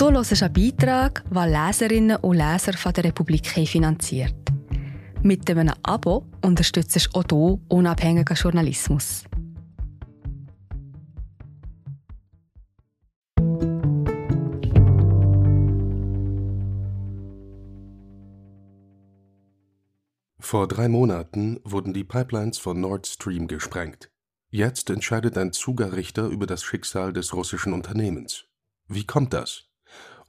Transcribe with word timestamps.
Du 0.00 0.10
hörst 0.10 0.42
einen 0.42 0.52
Beitrag, 0.54 1.22
den 1.28 1.52
Leserinnen 1.52 2.16
und 2.16 2.38
Leser 2.38 2.72
von 2.72 2.90
der 2.94 3.04
Republik 3.04 3.46
finanziert. 3.46 4.34
Mit 5.22 5.50
einem 5.50 5.74
Abo 5.82 6.24
unterstützt 6.42 6.96
du 6.96 7.18
auch 7.18 7.24
du 7.24 7.60
unabhängigen 7.68 8.34
Journalismus. 8.34 9.24
Vor 20.38 20.66
drei 20.66 20.88
Monaten 20.88 21.60
wurden 21.62 21.92
die 21.92 22.04
Pipelines 22.04 22.56
von 22.56 22.80
Nord 22.80 23.06
Stream 23.06 23.48
gesprengt. 23.48 24.10
Jetzt 24.48 24.88
entscheidet 24.88 25.36
ein 25.36 25.52
Zugerrichter 25.52 26.26
über 26.28 26.46
das 26.46 26.62
Schicksal 26.62 27.12
des 27.12 27.34
russischen 27.34 27.74
Unternehmens. 27.74 28.46
Wie 28.88 29.04
kommt 29.04 29.34
das? 29.34 29.69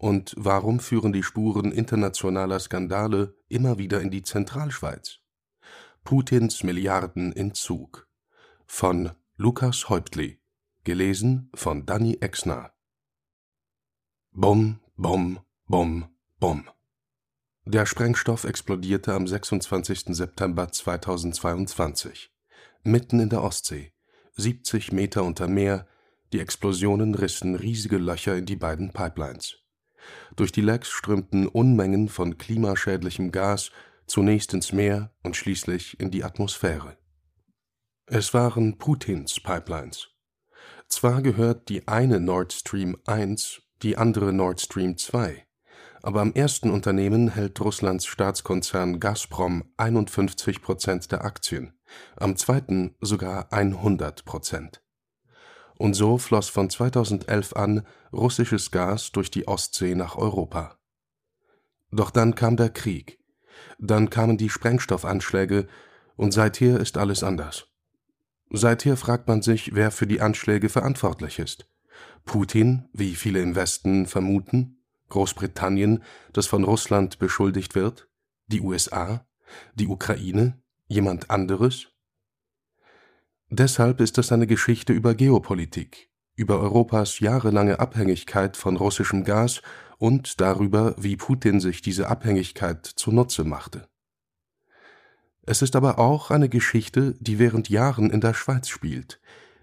Und 0.02 0.34
warum 0.36 0.80
führen 0.80 1.14
die 1.14 1.22
Spuren 1.22 1.72
internationaler 1.72 2.60
Skandale 2.60 3.36
immer 3.50 3.78
wieder 3.78 4.02
in 4.02 4.10
die 4.10 4.24
Zentralschweiz? 4.24 5.20
Putins 6.04 6.64
Milliarden 6.64 7.32
in 7.32 7.54
Zug. 7.54 8.08
Von 8.66 9.12
Lukas 9.38 9.90
Häuptli. 9.90 10.42
Gelesen 10.86 11.52
von 11.54 11.86
Danny 11.86 12.18
Exner. 12.20 12.74
Bum, 14.32 14.80
bum, 14.98 15.42
bum, 15.68 16.10
bum. 16.40 16.68
Der 17.66 17.86
Sprengstoff 17.86 18.46
explodierte 18.46 19.14
am 19.14 19.28
26. 19.28 20.16
September 20.16 20.72
2022. 20.72 22.34
Mitten 22.82 23.20
in 23.20 23.30
der 23.30 23.44
Ostsee, 23.44 23.94
70 24.36 24.94
Meter 24.94 25.24
unter 25.24 25.48
Meer, 25.48 25.86
die 26.34 26.40
Explosionen 26.40 27.14
rissen 27.14 27.54
riesige 27.54 28.00
Löcher 28.00 28.36
in 28.36 28.48
die 28.48 28.56
beiden 28.56 28.94
Pipelines. 28.94 29.61
Durch 30.36 30.52
die 30.52 30.62
Lecks 30.62 30.90
strömten 30.90 31.48
Unmengen 31.48 32.10
von 32.10 32.38
klimaschädlichem 32.38 33.32
Gas 33.32 33.72
zunächst 34.08 34.54
ins 34.54 34.72
Meer 34.72 35.14
und 35.24 35.36
schließlich 35.36 36.00
in 36.00 36.12
die 36.12 36.24
Atmosphäre. 36.24 36.98
Es 38.08 38.34
waren 38.34 38.78
Putins 38.78 39.40
Pipelines. 39.40 40.10
Zwar 40.88 41.22
gehört 41.22 41.70
die 41.70 41.88
eine 41.88 42.20
Nord 42.20 42.54
Stream 42.54 42.98
1, 43.06 43.62
die 43.82 43.98
andere 43.98 44.34
Nord 44.34 44.60
Stream 44.60 44.98
2 44.98 45.46
aber 46.04 46.22
am 46.22 46.34
ersten 46.34 46.72
Unternehmen 46.72 47.30
hält 47.30 47.60
Russlands 47.62 48.06
Staatskonzern 48.06 49.00
Gazprom 49.00 49.64
51 49.78 50.62
Prozent 50.62 51.12
der 51.12 51.24
Aktien, 51.24 51.74
am 52.18 52.36
zweiten 52.36 52.96
sogar 53.02 53.52
100 53.54 54.26
Prozent. 54.26 54.82
Und 55.82 55.96
so 55.96 56.20
floss 56.20 56.48
von 56.48 56.70
2011 56.70 57.56
an 57.56 57.88
russisches 58.14 58.70
Gas 58.70 59.12
durch 59.12 59.32
die 59.32 59.48
Ostsee 59.48 59.96
nach 59.96 60.16
Europa. 60.16 60.78
Doch 61.90 62.12
dann 62.12 62.36
kam 62.36 62.56
der 62.56 62.70
Krieg, 62.70 63.18
dann 63.80 64.12
kamen 64.12 64.38
die 64.38 64.52
Sprengstoffanschläge 64.52 65.68
und 66.18 66.34
seither 66.34 66.80
ist 66.80 67.00
alles 67.00 67.24
anders. 67.24 67.66
Seither 68.52 68.96
fragt 68.96 69.28
man 69.28 69.42
sich, 69.42 69.74
wer 69.74 69.90
für 69.90 70.06
die 70.06 70.22
Anschläge 70.22 70.70
verantwortlich 70.70 71.40
ist. 71.40 71.66
Putin, 72.26 72.88
wie 72.94 73.16
viele 73.16 73.42
im 73.42 73.56
Westen 73.56 74.06
vermuten, 74.06 74.84
Großbritannien, 75.10 76.04
das 76.32 76.46
von 76.46 76.64
Russland 76.64 77.18
beschuldigt 77.18 77.74
wird, 77.74 78.08
die 78.46 78.62
USA, 78.62 79.26
die 79.74 79.88
Ukraine, 79.88 80.62
jemand 80.88 81.32
anderes? 81.32 81.88
Deshalb 83.54 84.00
ist 84.00 84.18
das 84.18 84.32
eine 84.32 84.48
Geschichte 84.48 84.94
über 84.94 85.14
Geopolitik, 85.14 86.10
über 86.38 86.62
Europas 86.62 87.20
jahrelange 87.20 87.82
Abhängigkeit 87.82 88.56
von 88.56 88.78
russischem 88.78 89.26
Gas 89.26 89.62
und 89.98 90.40
darüber, 90.40 90.96
wie 90.98 91.18
Putin 91.18 91.60
sich 91.60 91.82
diese 91.82 92.08
Abhängigkeit 92.08 92.86
zunutze 92.86 93.44
machte. 93.44 93.90
Es 95.42 95.62
ist 95.62 95.76
aber 95.76 96.00
auch 96.00 96.32
eine 96.32 96.48
Geschichte, 96.48 97.14
die 97.20 97.40
während 97.40 97.68
Jahren 97.68 98.10
in 98.10 98.22
der 98.22 98.34
Schweiz 98.34 98.70
spielt, 98.70 99.20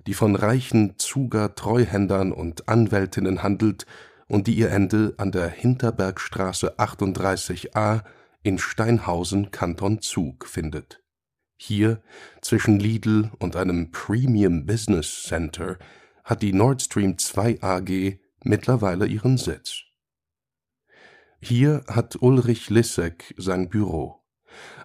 die 0.07 0.13
von 0.13 0.37
reichen 0.37 0.99
Zuger 0.99 1.55
Treuhändern 1.55 2.33
und 2.33 2.69
Anwältinnen 2.69 3.43
handelt, 3.43 3.87
und 4.27 4.49
die 4.49 4.59
ihr 4.59 4.71
Ende 4.71 5.15
an 5.17 5.33
der 5.33 5.49
Hinterbergstraße 5.49 6.79
38a 6.79 8.03
in 8.43 8.59
Steinhausen, 8.59 9.51
Kanton 9.51 10.03
Zug 10.03 10.45
findet. 10.45 11.01
Hier, 11.61 12.01
zwischen 12.41 12.79
Lidl 12.79 13.33
und 13.39 13.57
einem 13.57 13.91
Premium 13.91 14.65
Business 14.65 15.25
Center, 15.25 15.77
hat 16.23 16.41
die 16.43 16.53
Nord 16.53 16.83
Stream 16.83 17.19
2 17.19 17.63
AG 17.63 18.19
mittlerweile 18.45 19.07
ihren 19.07 19.37
Sitz. 19.39 19.83
Hier 21.41 21.85
hat 21.89 22.17
Ulrich 22.23 22.71
Lissek 22.71 23.35
sein 23.37 23.69
Büro. 23.69 24.25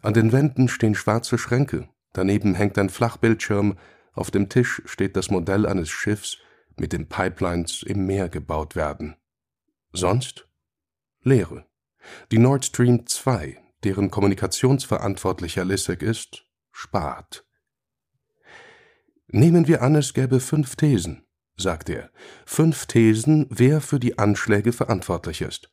An 0.01 0.13
den 0.13 0.31
Wänden 0.31 0.67
stehen 0.67 0.95
schwarze 0.95 1.37
Schränke, 1.37 1.89
daneben 2.11 2.55
hängt 2.55 2.77
ein 2.79 2.89
Flachbildschirm, 2.89 3.77
auf 4.13 4.31
dem 4.31 4.49
Tisch 4.49 4.81
steht 4.85 5.15
das 5.15 5.29
Modell 5.29 5.65
eines 5.67 5.89
Schiffs, 5.89 6.39
mit 6.75 6.91
dem 6.91 7.07
Pipelines 7.07 7.83
im 7.83 8.05
Meer 8.07 8.29
gebaut 8.29 8.75
werden. 8.75 9.15
Sonst 9.91 10.47
Leere. 11.21 11.65
Die 12.31 12.39
Nord 12.39 12.65
Stream 12.65 13.05
2, 13.05 13.57
deren 13.83 14.09
Kommunikationsverantwortlicher 14.09 15.65
Lissek 15.65 16.01
ist, 16.01 16.45
spart. 16.73 17.45
Nehmen 19.27 19.67
wir 19.67 19.81
an, 19.81 19.95
es 19.95 20.13
gäbe 20.13 20.41
fünf 20.41 20.75
Thesen, 20.75 21.25
sagt 21.55 21.89
er, 21.89 22.11
fünf 22.45 22.85
Thesen, 22.87 23.47
wer 23.49 23.79
für 23.79 23.99
die 23.99 24.19
Anschläge 24.19 24.73
verantwortlich 24.73 25.41
ist. 25.41 25.71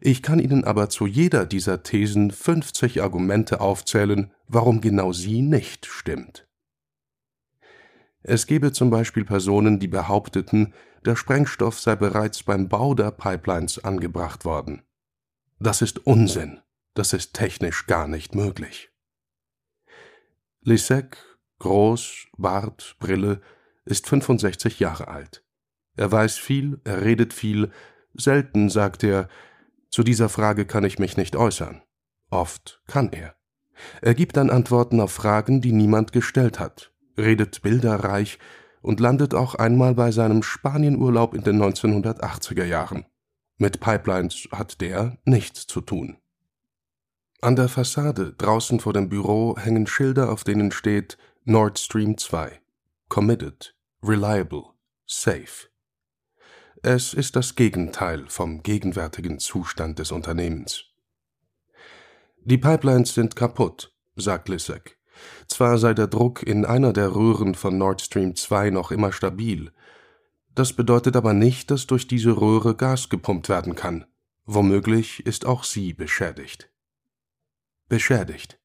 Ich 0.00 0.22
kann 0.22 0.38
Ihnen 0.38 0.64
aber 0.64 0.88
zu 0.88 1.06
jeder 1.06 1.46
dieser 1.46 1.82
Thesen 1.82 2.30
50 2.30 3.02
Argumente 3.02 3.60
aufzählen, 3.60 4.32
warum 4.48 4.80
genau 4.80 5.12
sie 5.12 5.42
nicht 5.42 5.86
stimmt. 5.86 6.48
Es 8.22 8.46
gebe 8.46 8.72
zum 8.72 8.90
Beispiel 8.90 9.24
Personen, 9.24 9.78
die 9.78 9.88
behaupteten, 9.88 10.74
der 11.04 11.16
Sprengstoff 11.16 11.80
sei 11.80 11.96
bereits 11.96 12.42
beim 12.42 12.68
Bau 12.68 12.94
der 12.94 13.10
Pipelines 13.10 13.82
angebracht 13.82 14.44
worden. 14.44 14.82
Das 15.58 15.82
ist 15.82 16.06
Unsinn, 16.06 16.60
das 16.94 17.12
ist 17.12 17.34
technisch 17.34 17.86
gar 17.86 18.08
nicht 18.08 18.34
möglich. 18.34 18.89
Lisek, 20.62 21.16
groß, 21.58 22.26
Bart, 22.36 22.96
Brille, 22.98 23.40
ist 23.86 24.06
65 24.06 24.78
Jahre 24.78 25.08
alt. 25.08 25.42
Er 25.96 26.12
weiß 26.12 26.36
viel, 26.36 26.80
er 26.84 27.02
redet 27.02 27.32
viel, 27.32 27.70
selten 28.14 28.68
sagt 28.68 29.02
er, 29.02 29.28
zu 29.88 30.02
dieser 30.02 30.28
Frage 30.28 30.66
kann 30.66 30.84
ich 30.84 30.98
mich 30.98 31.16
nicht 31.16 31.34
äußern. 31.34 31.82
Oft 32.30 32.82
kann 32.86 33.10
er. 33.10 33.34
Er 34.02 34.14
gibt 34.14 34.36
dann 34.36 34.50
Antworten 34.50 35.00
auf 35.00 35.12
Fragen, 35.12 35.62
die 35.62 35.72
niemand 35.72 36.12
gestellt 36.12 36.60
hat, 36.60 36.92
redet 37.16 37.62
bilderreich 37.62 38.38
und 38.82 39.00
landet 39.00 39.34
auch 39.34 39.54
einmal 39.54 39.94
bei 39.94 40.12
seinem 40.12 40.42
Spanienurlaub 40.42 41.34
in 41.34 41.42
den 41.42 41.60
1980er 41.60 42.64
Jahren. 42.64 43.06
Mit 43.56 43.80
Pipelines 43.80 44.48
hat 44.52 44.80
der 44.80 45.18
nichts 45.24 45.66
zu 45.66 45.80
tun. 45.80 46.18
An 47.42 47.56
der 47.56 47.70
Fassade 47.70 48.34
draußen 48.36 48.80
vor 48.80 48.92
dem 48.92 49.08
Büro 49.08 49.56
hängen 49.56 49.86
Schilder, 49.86 50.30
auf 50.30 50.44
denen 50.44 50.72
steht 50.72 51.16
Nord 51.44 51.78
Stream 51.78 52.18
2. 52.18 52.60
Committed, 53.08 53.74
reliable, 54.02 54.64
safe. 55.06 55.68
Es 56.82 57.14
ist 57.14 57.36
das 57.36 57.54
Gegenteil 57.54 58.26
vom 58.28 58.62
gegenwärtigen 58.62 59.38
Zustand 59.38 59.98
des 59.98 60.12
Unternehmens. 60.12 60.84
Die 62.44 62.58
Pipelines 62.58 63.14
sind 63.14 63.36
kaputt, 63.36 63.94
sagt 64.16 64.50
Lissek. 64.50 64.98
Zwar 65.48 65.78
sei 65.78 65.94
der 65.94 66.08
Druck 66.08 66.42
in 66.42 66.66
einer 66.66 66.92
der 66.92 67.14
Röhren 67.14 67.54
von 67.54 67.78
Nord 67.78 68.02
Stream 68.02 68.36
2 68.36 68.68
noch 68.68 68.90
immer 68.90 69.12
stabil, 69.12 69.72
das 70.54 70.74
bedeutet 70.74 71.16
aber 71.16 71.32
nicht, 71.32 71.70
dass 71.70 71.86
durch 71.86 72.06
diese 72.06 72.38
Röhre 72.38 72.74
Gas 72.74 73.08
gepumpt 73.08 73.48
werden 73.48 73.76
kann. 73.76 74.04
Womöglich 74.44 75.24
ist 75.24 75.46
auch 75.46 75.64
sie 75.64 75.94
beschädigt. 75.94 76.70
Beschädigt. 77.90 78.60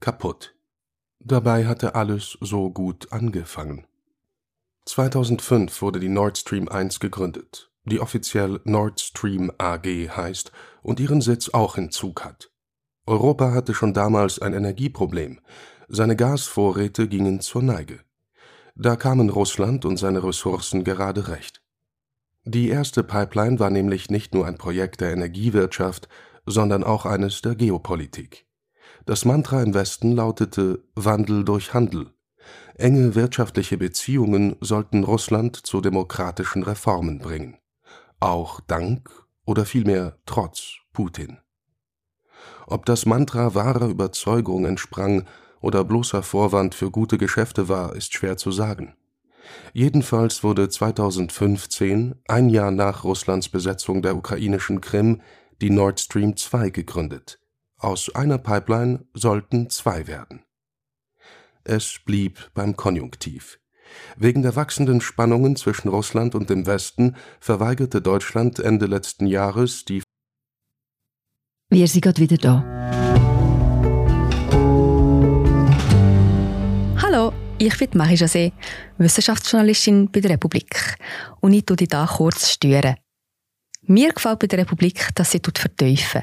Kaputt. 0.00 0.56
Dabei 1.20 1.64
hatte 1.64 1.94
alles 1.94 2.36
so 2.40 2.70
gut 2.70 3.12
angefangen. 3.12 3.86
2005 4.86 5.80
wurde 5.80 6.00
die 6.00 6.08
Nord 6.08 6.38
Stream 6.38 6.68
1 6.68 6.98
gegründet, 6.98 7.70
die 7.84 8.00
offiziell 8.00 8.58
Nord 8.64 9.00
Stream 9.00 9.52
AG 9.58 9.86
heißt 9.86 10.50
und 10.82 10.98
ihren 10.98 11.20
Sitz 11.20 11.50
auch 11.50 11.78
in 11.78 11.92
Zug 11.92 12.24
hat. 12.24 12.50
Europa 13.06 13.52
hatte 13.52 13.74
schon 13.74 13.94
damals 13.94 14.40
ein 14.40 14.54
Energieproblem, 14.54 15.38
seine 15.86 16.16
Gasvorräte 16.16 17.06
gingen 17.06 17.38
zur 17.38 17.62
Neige. 17.62 18.00
Da 18.74 18.96
kamen 18.96 19.30
Russland 19.30 19.84
und 19.84 19.98
seine 19.98 20.24
Ressourcen 20.24 20.82
gerade 20.82 21.28
recht. 21.28 21.62
Die 22.42 22.70
erste 22.70 23.04
Pipeline 23.04 23.60
war 23.60 23.70
nämlich 23.70 24.10
nicht 24.10 24.34
nur 24.34 24.48
ein 24.48 24.58
Projekt 24.58 25.00
der 25.00 25.12
Energiewirtschaft, 25.12 26.08
sondern 26.44 26.82
auch 26.82 27.06
eines 27.06 27.40
der 27.40 27.54
Geopolitik. 27.54 28.48
Das 29.06 29.26
Mantra 29.26 29.62
im 29.62 29.74
Westen 29.74 30.12
lautete 30.12 30.82
Wandel 30.94 31.44
durch 31.44 31.74
Handel. 31.74 32.14
Enge 32.76 33.14
wirtschaftliche 33.14 33.76
Beziehungen 33.76 34.56
sollten 34.62 35.04
Russland 35.04 35.56
zu 35.56 35.82
demokratischen 35.82 36.62
Reformen 36.62 37.18
bringen. 37.18 37.58
Auch 38.18 38.60
dank 38.60 39.10
oder 39.44 39.66
vielmehr 39.66 40.16
trotz 40.24 40.78
Putin. 40.94 41.38
Ob 42.66 42.86
das 42.86 43.04
Mantra 43.04 43.54
wahrer 43.54 43.88
Überzeugung 43.88 44.64
entsprang 44.64 45.26
oder 45.60 45.84
bloßer 45.84 46.22
Vorwand 46.22 46.74
für 46.74 46.90
gute 46.90 47.18
Geschäfte 47.18 47.68
war, 47.68 47.94
ist 47.94 48.14
schwer 48.14 48.38
zu 48.38 48.52
sagen. 48.52 48.96
Jedenfalls 49.74 50.42
wurde 50.42 50.70
2015, 50.70 52.14
ein 52.26 52.48
Jahr 52.48 52.70
nach 52.70 53.04
Russlands 53.04 53.50
Besetzung 53.50 54.00
der 54.00 54.16
ukrainischen 54.16 54.80
Krim, 54.80 55.20
die 55.60 55.68
Nord 55.68 56.00
Stream 56.00 56.38
2 56.38 56.70
gegründet. 56.70 57.43
Aus 57.84 58.14
einer 58.14 58.38
Pipeline 58.38 59.04
sollten 59.12 59.68
zwei 59.68 60.06
werden. 60.06 60.42
Es 61.64 62.00
blieb 62.02 62.50
beim 62.54 62.76
Konjunktiv. 62.76 63.60
Wegen 64.16 64.40
der 64.40 64.56
wachsenden 64.56 65.02
Spannungen 65.02 65.54
zwischen 65.56 65.88
Russland 65.88 66.34
und 66.34 66.48
dem 66.48 66.64
Westen 66.64 67.14
verweigerte 67.40 68.00
Deutschland 68.00 68.58
Ende 68.58 68.86
letzten 68.86 69.26
Jahres 69.26 69.84
die 69.84 70.02
Wir 71.68 71.86
sind 71.86 72.00
gerade 72.00 72.22
wieder 72.22 72.38
da. 72.38 72.64
Hallo, 77.02 77.34
ich 77.58 77.76
bin 77.76 77.90
Marie 77.92 78.16
José, 78.16 78.52
Wissenschaftsjournalistin 78.96 80.10
bei 80.10 80.20
der 80.20 80.30
Republik. 80.30 80.96
Und 81.42 81.52
ich 81.52 81.66
tue 81.66 81.76
dich 81.76 81.90
hier 81.90 82.08
kurz 82.16 82.48
stören. 82.48 82.96
Mir 83.82 84.14
gefällt 84.14 84.38
bei 84.38 84.46
der 84.46 84.60
Republik, 84.60 85.10
dass 85.14 85.32
sie 85.32 85.42
vertiefen. 85.54 86.22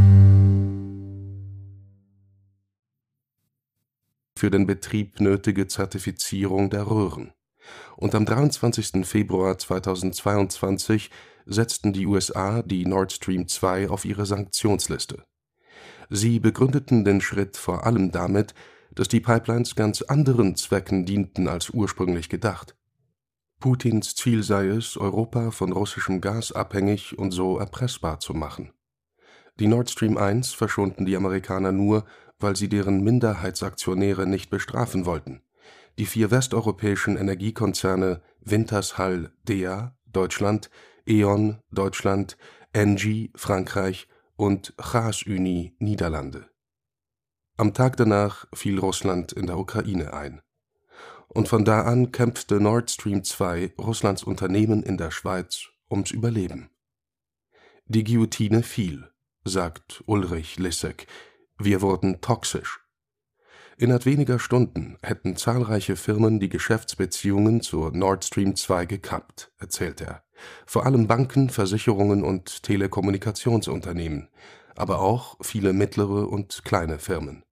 Für 4.41 4.49
den 4.49 4.65
Betrieb 4.65 5.19
nötige 5.19 5.67
Zertifizierung 5.67 6.71
der 6.71 6.89
Röhren. 6.89 7.31
Und 7.95 8.15
am 8.15 8.25
23. 8.25 9.05
Februar 9.05 9.55
2022 9.55 11.11
setzten 11.45 11.93
die 11.93 12.07
USA 12.07 12.63
die 12.63 12.87
Nord 12.87 13.11
Stream 13.11 13.47
2 13.47 13.91
auf 13.91 14.03
ihre 14.03 14.25
Sanktionsliste. 14.25 15.23
Sie 16.09 16.39
begründeten 16.39 17.05
den 17.05 17.21
Schritt 17.21 17.55
vor 17.55 17.85
allem 17.85 18.11
damit, 18.11 18.55
dass 18.95 19.07
die 19.07 19.19
Pipelines 19.19 19.75
ganz 19.75 20.01
anderen 20.01 20.55
Zwecken 20.55 21.05
dienten 21.05 21.47
als 21.47 21.69
ursprünglich 21.69 22.27
gedacht. 22.27 22.75
Putins 23.59 24.15
Ziel 24.15 24.41
sei 24.41 24.69
es, 24.69 24.97
Europa 24.97 25.51
von 25.51 25.71
russischem 25.71 26.19
Gas 26.19 26.51
abhängig 26.51 27.15
und 27.15 27.29
so 27.29 27.59
erpressbar 27.59 28.19
zu 28.19 28.33
machen. 28.33 28.71
Die 29.59 29.67
Nord 29.67 29.89
Stream 29.89 30.17
1 30.17 30.53
verschonten 30.53 31.05
die 31.05 31.15
Amerikaner 31.15 31.71
nur, 31.71 32.05
weil 32.39 32.55
sie 32.55 32.69
deren 32.69 33.03
Minderheitsaktionäre 33.03 34.25
nicht 34.25 34.49
bestrafen 34.49 35.05
wollten. 35.05 35.41
Die 35.99 36.05
vier 36.05 36.31
westeuropäischen 36.31 37.17
Energiekonzerne 37.17 38.21
Wintershall 38.39 39.31
Dea 39.43 39.95
(Deutschland), 40.07 40.69
E.ON 41.05 41.59
(Deutschland), 41.71 42.37
Engie 42.73 43.31
(Frankreich) 43.35 44.07
und 44.35 44.73
Gasunie 44.77 45.75
(Niederlande). 45.79 46.49
Am 47.57 47.73
Tag 47.73 47.97
danach 47.97 48.47
fiel 48.53 48.79
Russland 48.79 49.33
in 49.33 49.45
der 49.45 49.57
Ukraine 49.59 50.13
ein. 50.13 50.41
Und 51.27 51.47
von 51.47 51.63
da 51.63 51.83
an 51.83 52.11
kämpfte 52.11 52.59
Nord 52.59 52.89
Stream 52.89 53.23
2, 53.23 53.73
Russlands 53.77 54.23
Unternehmen 54.23 54.81
in 54.81 54.97
der 54.97 55.11
Schweiz, 55.11 55.67
ums 55.89 56.11
Überleben. 56.11 56.71
Die 57.85 58.03
Guillotine 58.03 58.63
fiel, 58.63 59.10
sagt 59.43 60.03
Ulrich 60.05 60.59
Lissek 60.59 61.07
wir 61.63 61.81
wurden 61.81 62.21
toxisch. 62.21 62.79
Innerhalb 63.77 64.07
weniger 64.07 64.39
Stunden 64.39 64.97
hätten 65.03 65.35
zahlreiche 65.35 65.95
Firmen 65.95 66.39
die 66.39 66.49
Geschäftsbeziehungen 66.49 67.61
zur 67.61 67.91
Nord 67.91 68.25
Stream 68.25 68.55
2 68.55 68.87
gekappt, 68.87 69.51
erzählt 69.59 70.01
er. 70.01 70.23
Vor 70.65 70.87
allem 70.87 71.05
Banken, 71.05 71.51
Versicherungen 71.51 72.23
und 72.23 72.63
Telekommunikationsunternehmen, 72.63 74.29
aber 74.75 75.01
auch 75.01 75.37
viele 75.41 75.71
mittlere 75.71 76.27
und 76.27 76.65
kleine 76.65 76.97
Firmen. 76.97 77.43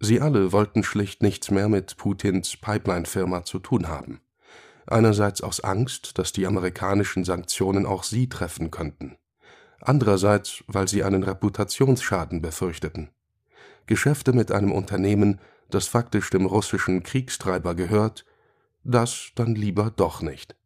Sie 0.00 0.22
alle 0.22 0.52
wollten 0.52 0.82
schlicht 0.82 1.22
nichts 1.22 1.50
mehr 1.50 1.68
mit 1.68 1.98
Putins 1.98 2.56
Pipeline-Firma 2.56 3.44
zu 3.44 3.58
tun 3.58 3.88
haben. 3.88 4.22
Einerseits 4.86 5.42
aus 5.42 5.60
Angst, 5.60 6.16
dass 6.16 6.32
die 6.32 6.46
amerikanischen 6.46 7.24
Sanktionen 7.24 7.84
auch 7.84 8.02
sie 8.02 8.30
treffen 8.30 8.70
könnten 8.70 9.18
andererseits 9.84 10.64
weil 10.66 10.88
sie 10.88 11.04
einen 11.04 11.22
Reputationsschaden 11.22 12.42
befürchteten. 12.42 13.10
Geschäfte 13.86 14.32
mit 14.32 14.50
einem 14.50 14.72
Unternehmen, 14.72 15.40
das 15.70 15.86
faktisch 15.86 16.30
dem 16.30 16.46
russischen 16.46 17.02
Kriegstreiber 17.02 17.74
gehört, 17.74 18.24
das 18.82 19.30
dann 19.34 19.54
lieber 19.54 19.90
doch 19.90 20.22
nicht. 20.22 20.56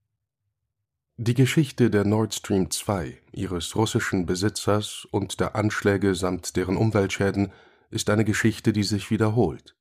Die 1.16 1.34
Geschichte 1.34 1.90
der 1.90 2.04
Nord 2.04 2.32
Stream 2.34 2.70
2, 2.70 3.20
ihres 3.32 3.74
russischen 3.74 4.24
Besitzers 4.24 5.06
und 5.10 5.40
der 5.40 5.56
Anschläge 5.56 6.14
samt 6.14 6.54
deren 6.54 6.76
Umweltschäden 6.76 7.50
ist 7.90 8.08
eine 8.10 8.24
Geschichte, 8.24 8.72
die 8.72 8.84
sich 8.84 9.10
wiederholt. 9.10 9.74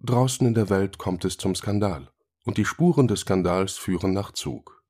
Draußen 0.00 0.46
in 0.46 0.52
der 0.52 0.68
Welt 0.68 0.98
kommt 0.98 1.24
es 1.24 1.38
zum 1.38 1.54
Skandal, 1.54 2.10
und 2.42 2.58
die 2.58 2.66
Spuren 2.66 3.08
des 3.08 3.20
Skandals 3.20 3.78
führen 3.78 4.12
nach 4.12 4.32
Zug. 4.32 4.83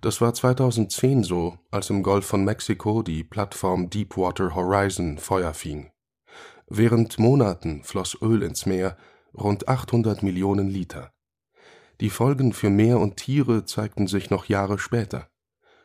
Das 0.00 0.20
war 0.20 0.34
2010 0.34 1.24
so, 1.24 1.58
als 1.70 1.90
im 1.90 2.02
Golf 2.02 2.26
von 2.26 2.44
Mexiko 2.44 3.02
die 3.02 3.24
Plattform 3.24 3.88
Deepwater 3.88 4.54
Horizon 4.54 5.18
Feuer 5.18 5.54
fing. 5.54 5.90
Während 6.68 7.18
Monaten 7.18 7.82
floss 7.82 8.16
Öl 8.20 8.42
ins 8.42 8.66
Meer, 8.66 8.96
rund 9.32 9.68
800 9.68 10.22
Millionen 10.22 10.68
Liter. 10.68 11.12
Die 12.00 12.10
Folgen 12.10 12.52
für 12.52 12.68
Meer 12.68 12.98
und 13.00 13.16
Tiere 13.16 13.64
zeigten 13.64 14.06
sich 14.06 14.28
noch 14.28 14.46
Jahre 14.46 14.78
später. 14.78 15.28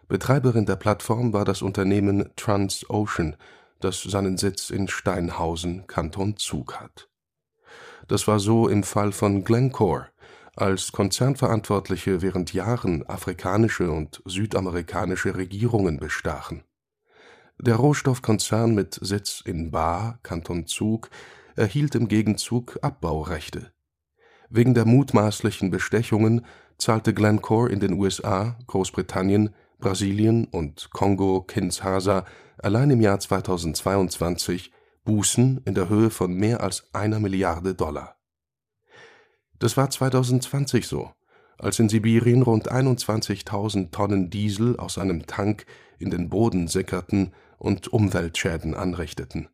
Betreiberin 0.10 0.66
der 0.66 0.76
Plattform 0.76 1.32
war 1.32 1.46
das 1.46 1.62
Unternehmen 1.62 2.32
Transocean, 2.36 3.38
das 3.80 4.02
seinen 4.04 4.38
Sitz 4.38 4.70
in 4.70 4.90
Steinhausen, 4.90 5.88
Kanton 5.88 6.36
Zug 6.36 6.82
hat. 6.82 7.10
Das 8.08 8.28
war 8.28 8.40
so 8.40 8.68
im 8.68 8.84
Fall 8.84 9.14
von 9.14 9.46
Glencore, 9.46 10.11
als 10.56 10.92
Konzernverantwortliche 10.92 12.22
während 12.22 12.54
Jahren 12.54 13.08
afrikanische 13.08 13.90
und 13.92 14.22
südamerikanische 14.26 15.36
Regierungen 15.36 15.98
bestachen. 15.98 16.64
Der 17.58 17.76
Rohstoffkonzern 17.76 18.76
mit 18.76 19.00
Sitz 19.02 19.42
in 19.46 19.72
Baar, 19.72 20.20
Kanton 20.24 20.68
Zug, 20.68 21.10
erhielt 21.56 21.96
im 21.96 22.08
Gegenzug 22.08 22.80
Abbaurechte. 22.82 23.72
Wegen 24.50 24.74
der 24.74 24.86
mutmaßlichen 24.86 25.70
Bestechungen 25.70 26.46
zahlte 26.78 27.14
Glencore 27.14 27.70
in 27.70 27.80
den 27.80 27.94
USA, 27.94 28.58
Großbritannien, 28.68 29.52
Brasilien 29.80 30.46
und 30.46 30.90
Kongo-Kinshasa 30.92 32.26
allein 32.58 32.90
im 32.90 33.02
Jahr 33.02 33.20
2022 33.20 34.72
Bußen 35.06 35.62
in 35.66 35.74
der 35.74 35.90
Höhe 35.90 36.10
von 36.10 36.34
mehr 36.34 36.62
als 36.62 36.94
einer 36.94 37.20
Milliarde 37.20 37.74
Dollar 37.74 38.21
das 39.62 39.78
war 39.78 39.92
2020 39.92 40.88
so, 40.88 41.12
als 41.60 41.78
in 41.78 41.88
Sibirien 41.88 42.42
rund 42.42 42.72
21.000 42.72 43.92
Tonnen 43.92 44.32
Diesel 44.32 44.76
aus 44.78 44.98
einem 44.98 45.28
Tank 45.28 45.68
in 46.00 46.10
den 46.10 46.30
Boden 46.30 46.68
sickerten 46.68 47.32
und 47.60 47.88
Umweltschäden 47.88 48.74
anrichteten. 48.74 49.50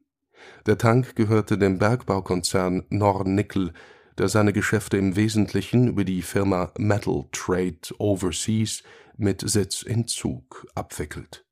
Der 0.65 0.77
Tank 0.77 1.17
gehörte 1.17 1.57
dem 1.57 1.77
Bergbaukonzern 1.77 2.85
Nornickel, 2.89 3.73
der 4.17 4.29
seine 4.29 4.53
Geschäfte 4.53 4.95
im 4.95 5.17
Wesentlichen 5.17 5.89
über 5.89 6.05
die 6.05 6.21
Firma 6.21 6.71
Metal 6.77 7.25
Trade 7.33 7.77
Overseas 7.97 8.83
mit 9.17 9.41
Sitz 9.47 9.81
in 9.81 10.07
Zug 10.07 10.67
abwickelt. 10.73 11.45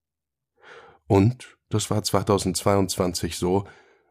Und, 1.08 1.58
das 1.70 1.92
war 1.92 2.04
2022 2.04 3.36
so, 3.36 3.66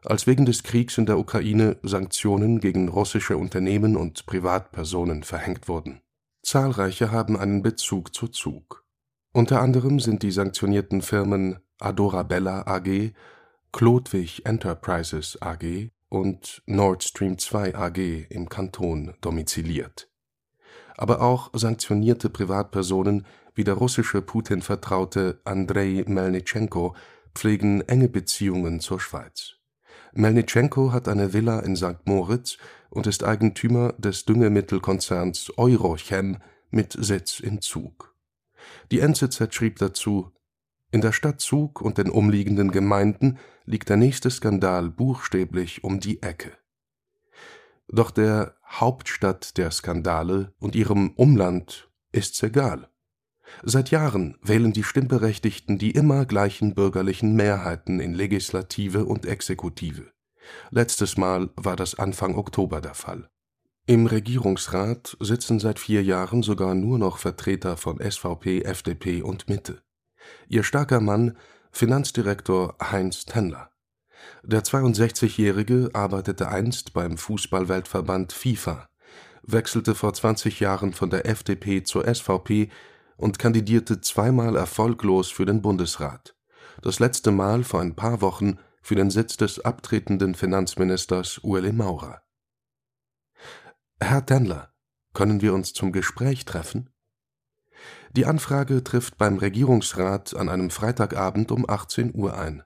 als 0.05 0.27
wegen 0.27 0.45
des 0.45 0.63
Kriegs 0.63 0.97
in 0.97 1.05
der 1.05 1.17
Ukraine 1.17 1.77
Sanktionen 1.83 2.59
gegen 2.59 2.89
russische 2.89 3.37
Unternehmen 3.37 3.95
und 3.95 4.25
Privatpersonen 4.25 5.23
verhängt 5.23 5.67
wurden. 5.67 6.01
Zahlreiche 6.43 7.11
haben 7.11 7.37
einen 7.37 7.61
Bezug 7.61 8.13
zu 8.13 8.27
Zug. 8.27 8.85
Unter 9.33 9.61
anderem 9.61 9.99
sind 9.99 10.23
die 10.23 10.31
sanktionierten 10.31 11.01
Firmen 11.01 11.57
Adorabella 11.79 12.67
AG, 12.67 13.11
Klodwig 13.71 14.45
Enterprises 14.45 15.41
AG 15.41 15.89
und 16.07 16.61
Nord 16.65 17.03
Stream 17.03 17.37
2 17.37 17.75
AG 17.75 17.97
im 18.29 18.47
Kanton 18.47 19.15
domiziliert. 19.21 20.09
Aber 20.95 21.21
auch 21.21 21.49
sanktionierte 21.53 22.29
Privatpersonen 22.29 23.25
wie 23.53 23.63
der 23.63 23.73
russische 23.73 24.21
Putin-Vertraute 24.21 25.41
Andrei 25.43 26.03
Melnitschenko 26.07 26.95
pflegen 27.33 27.81
enge 27.81 28.07
Beziehungen 28.07 28.79
zur 28.79 29.01
Schweiz. 29.01 29.54
Melnitschenko 30.17 30.93
hat 30.93 31.09
eine 31.09 31.33
Villa 31.33 31.59
in 31.59 31.75
St. 31.75 32.05
Moritz 32.05 32.57
und 32.89 33.05
ist 33.05 33.25
Eigentümer 33.25 33.93
des 33.97 34.23
Düngemittelkonzerns 34.23 35.51
Eurochem 35.57 36.37
mit 36.71 36.95
Sitz 36.97 37.41
in 37.41 37.61
Zug. 37.61 38.15
Die 38.91 39.01
NZZ 39.01 39.53
schrieb 39.53 39.77
dazu 39.79 40.31
In 40.89 41.01
der 41.01 41.11
Stadt 41.11 41.41
Zug 41.41 41.81
und 41.81 41.97
den 41.97 42.09
umliegenden 42.09 42.71
Gemeinden 42.71 43.39
liegt 43.65 43.89
der 43.89 43.97
nächste 43.97 44.31
Skandal 44.31 44.89
buchstäblich 44.89 45.83
um 45.83 45.99
die 45.99 46.21
Ecke. 46.23 46.53
Doch 47.89 48.09
der 48.09 48.55
Hauptstadt 48.65 49.57
der 49.57 49.69
Skandale 49.71 50.53
und 50.59 50.75
ihrem 50.75 51.11
Umland 51.11 51.89
ist's 52.13 52.41
egal. 52.41 52.89
Seit 53.63 53.91
Jahren 53.91 54.37
wählen 54.41 54.73
die 54.73 54.83
Stimmberechtigten 54.83 55.77
die 55.77 55.91
immer 55.91 56.25
gleichen 56.25 56.73
bürgerlichen 56.73 57.35
Mehrheiten 57.35 57.99
in 57.99 58.13
Legislative 58.13 59.05
und 59.05 59.25
Exekutive. 59.25 60.11
Letztes 60.71 61.17
Mal 61.17 61.49
war 61.55 61.75
das 61.75 61.95
Anfang 61.95 62.35
Oktober 62.35 62.81
der 62.81 62.93
Fall. 62.93 63.29
Im 63.87 64.07
Regierungsrat 64.07 65.15
sitzen 65.19 65.59
seit 65.59 65.79
vier 65.79 66.03
Jahren 66.03 66.41
sogar 66.41 66.73
nur 66.73 66.97
noch 66.97 67.17
Vertreter 67.19 67.77
von 67.77 67.99
SVP, 67.99 68.61
FDP 68.61 69.21
und 69.21 69.47
Mitte. 69.47 69.81
Ihr 70.47 70.63
starker 70.63 71.01
Mann 71.01 71.37
Finanzdirektor 71.71 72.75
Heinz 72.81 73.25
Tenler. 73.25 73.69
Der 74.43 74.63
62-Jährige 74.63 75.89
arbeitete 75.93 76.47
einst 76.47 76.93
beim 76.93 77.17
Fußballweltverband 77.17 78.33
FIFA, 78.33 78.87
wechselte 79.43 79.93
vor 79.93 80.13
20 80.13 80.59
Jahren 80.59 80.93
von 80.93 81.09
der 81.09 81.27
FDP 81.27 81.83
zur 81.83 82.07
SVP 82.11 82.69
und 83.17 83.39
kandidierte 83.39 84.01
zweimal 84.01 84.55
erfolglos 84.55 85.31
für 85.31 85.45
den 85.45 85.61
Bundesrat, 85.61 86.35
das 86.81 86.99
letzte 86.99 87.31
Mal 87.31 87.63
vor 87.63 87.81
ein 87.81 87.95
paar 87.95 88.21
Wochen 88.21 88.59
für 88.81 88.95
den 88.95 89.09
Sitz 89.09 89.37
des 89.37 89.59
abtretenden 89.59 90.35
Finanzministers 90.35 91.39
Ueli 91.43 91.71
Maurer. 91.71 92.21
Herr 93.99 94.25
Tendler, 94.25 94.73
können 95.13 95.41
wir 95.41 95.53
uns 95.53 95.73
zum 95.73 95.91
Gespräch 95.91 96.45
treffen? 96.45 96.89
Die 98.11 98.25
Anfrage 98.25 98.83
trifft 98.83 99.17
beim 99.17 99.37
Regierungsrat 99.37 100.35
an 100.35 100.49
einem 100.49 100.69
Freitagabend 100.69 101.51
um 101.51 101.69
18 101.69 102.13
Uhr 102.13 102.37
ein. 102.37 102.63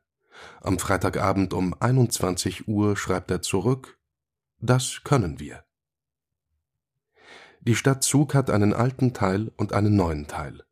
Am 0.62 0.80
Freitagabend 0.80 1.54
um 1.54 1.74
21 1.80 2.68
Uhr 2.68 2.96
schreibt 2.98 3.32
er 3.32 3.42
zurück, 3.42 4.00
das 4.60 5.02
können 5.04 5.40
wir. 5.40 5.64
Die 7.70 7.76
Stadt 7.76 8.02
Zug 8.02 8.34
hat 8.34 8.50
einen 8.50 8.74
alten 8.74 9.14
Teil 9.14 9.52
und 9.56 9.74
einen 9.74 9.96
neuen 9.96 10.26
Teil. 10.26 10.64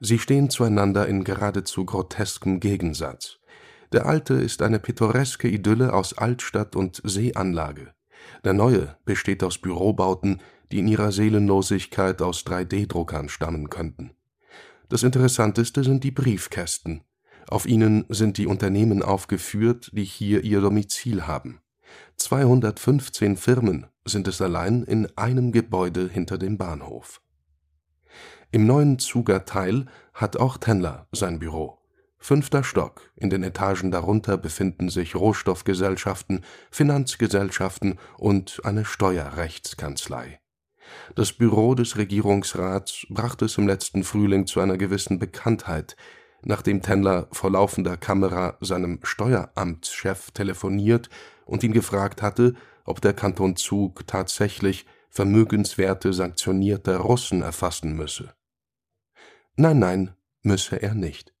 Sie 0.00 0.18
stehen 0.18 0.48
zueinander 0.48 1.06
in 1.06 1.22
geradezu 1.22 1.84
groteskem 1.84 2.60
Gegensatz. 2.60 3.40
Der 3.92 4.06
alte 4.06 4.32
ist 4.32 4.62
eine 4.62 4.78
pittoreske 4.78 5.48
Idylle 5.48 5.92
aus 5.92 6.16
Altstadt 6.16 6.74
und 6.74 7.02
Seeanlage. 7.04 7.92
Der 8.42 8.54
neue 8.54 8.96
besteht 9.04 9.44
aus 9.44 9.58
Bürobauten, 9.58 10.40
die 10.72 10.78
in 10.78 10.88
ihrer 10.88 11.12
Seelenlosigkeit 11.12 12.22
aus 12.22 12.46
3D-Druckern 12.46 13.28
stammen 13.28 13.68
könnten. 13.68 14.12
Das 14.88 15.02
Interessanteste 15.02 15.84
sind 15.84 16.04
die 16.04 16.10
Briefkästen. 16.10 17.02
Auf 17.48 17.66
ihnen 17.66 18.06
sind 18.08 18.38
die 18.38 18.46
Unternehmen 18.46 19.02
aufgeführt, 19.02 19.90
die 19.92 20.04
hier 20.04 20.42
ihr 20.42 20.62
Domizil 20.62 21.26
haben. 21.26 21.60
215 22.16 23.36
Firmen 23.36 23.86
sind 24.04 24.26
es 24.26 24.40
allein 24.40 24.84
in 24.84 25.06
einem 25.16 25.52
Gebäude 25.52 26.08
hinter 26.08 26.38
dem 26.38 26.56
Bahnhof. 26.56 27.20
Im 28.50 28.66
neuen 28.66 28.98
Zuger 28.98 29.44
Teil 29.44 29.86
hat 30.14 30.36
auch 30.36 30.56
Tenler 30.56 31.08
sein 31.12 31.38
Büro. 31.38 31.78
Fünfter 32.18 32.64
Stock, 32.64 33.12
in 33.16 33.28
den 33.28 33.42
Etagen 33.42 33.90
darunter 33.90 34.38
befinden 34.38 34.88
sich 34.88 35.14
Rohstoffgesellschaften, 35.14 36.44
Finanzgesellschaften 36.70 37.98
und 38.16 38.60
eine 38.64 38.84
Steuerrechtskanzlei. 38.84 40.40
Das 41.14 41.32
Büro 41.32 41.74
des 41.74 41.96
Regierungsrats 41.96 43.06
brachte 43.10 43.44
es 43.44 43.58
im 43.58 43.66
letzten 43.66 44.04
Frühling 44.04 44.46
zu 44.46 44.60
einer 44.60 44.78
gewissen 44.78 45.18
Bekanntheit, 45.18 45.96
nachdem 46.42 46.82
Tenler 46.82 47.28
vor 47.32 47.50
laufender 47.50 47.96
Kamera 47.96 48.56
seinem 48.60 49.00
Steueramtschef 49.02 50.30
telefoniert 50.30 51.08
und 51.44 51.62
ihn 51.62 51.72
gefragt 51.72 52.22
hatte, 52.22 52.54
ob 52.84 53.00
der 53.00 53.14
Kanton 53.14 53.56
Zug 53.56 54.06
tatsächlich 54.06 54.86
Vermögenswerte 55.10 56.12
sanktionierter 56.12 56.98
Russen 56.98 57.42
erfassen 57.42 57.94
müsse. 57.94 58.34
Nein, 59.56 59.78
nein, 59.78 60.14
müsse 60.42 60.82
er 60.82 60.94
nicht. 60.94 61.32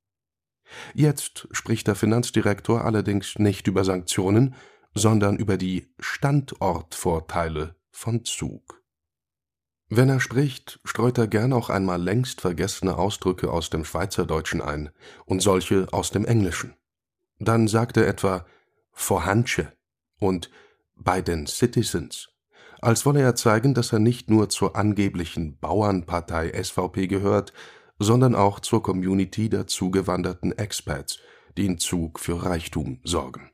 Jetzt 0.94 1.46
spricht 1.52 1.86
der 1.86 1.94
Finanzdirektor 1.94 2.84
allerdings 2.84 3.38
nicht 3.38 3.66
über 3.66 3.84
Sanktionen, 3.84 4.54
sondern 4.94 5.36
über 5.36 5.58
die 5.58 5.92
Standortvorteile 6.00 7.76
von 7.90 8.24
Zug. 8.24 8.82
Wenn 9.88 10.08
er 10.08 10.18
spricht, 10.18 10.80
streut 10.84 11.16
er 11.16 11.28
gern 11.28 11.52
auch 11.52 11.70
einmal 11.70 12.02
längst 12.02 12.40
vergessene 12.40 12.96
Ausdrücke 12.96 13.52
aus 13.52 13.70
dem 13.70 13.84
Schweizerdeutschen 13.84 14.60
ein 14.60 14.90
und 15.26 15.42
solche 15.42 15.86
aus 15.92 16.10
dem 16.10 16.24
Englischen. 16.24 16.74
Dann 17.38 17.68
sagt 17.68 17.96
er 17.96 18.08
etwa 18.08 18.46
vorhandsche 18.90 19.72
und 20.18 20.50
bei 20.96 21.20
den 21.20 21.46
Citizens, 21.46 22.30
als 22.80 23.06
wolle 23.06 23.20
er 23.20 23.36
zeigen, 23.36 23.74
dass 23.74 23.92
er 23.92 24.00
nicht 24.00 24.28
nur 24.28 24.48
zur 24.48 24.74
angeblichen 24.74 25.58
Bauernpartei 25.58 26.52
SVP 26.62 27.06
gehört, 27.06 27.52
sondern 27.98 28.34
auch 28.34 28.60
zur 28.60 28.82
Community 28.82 29.48
der 29.48 29.66
zugewanderten 29.66 30.52
Expats, 30.52 31.18
die 31.56 31.66
in 31.66 31.78
Zug 31.78 32.18
für 32.18 32.44
Reichtum 32.44 33.00
sorgen. 33.04 33.50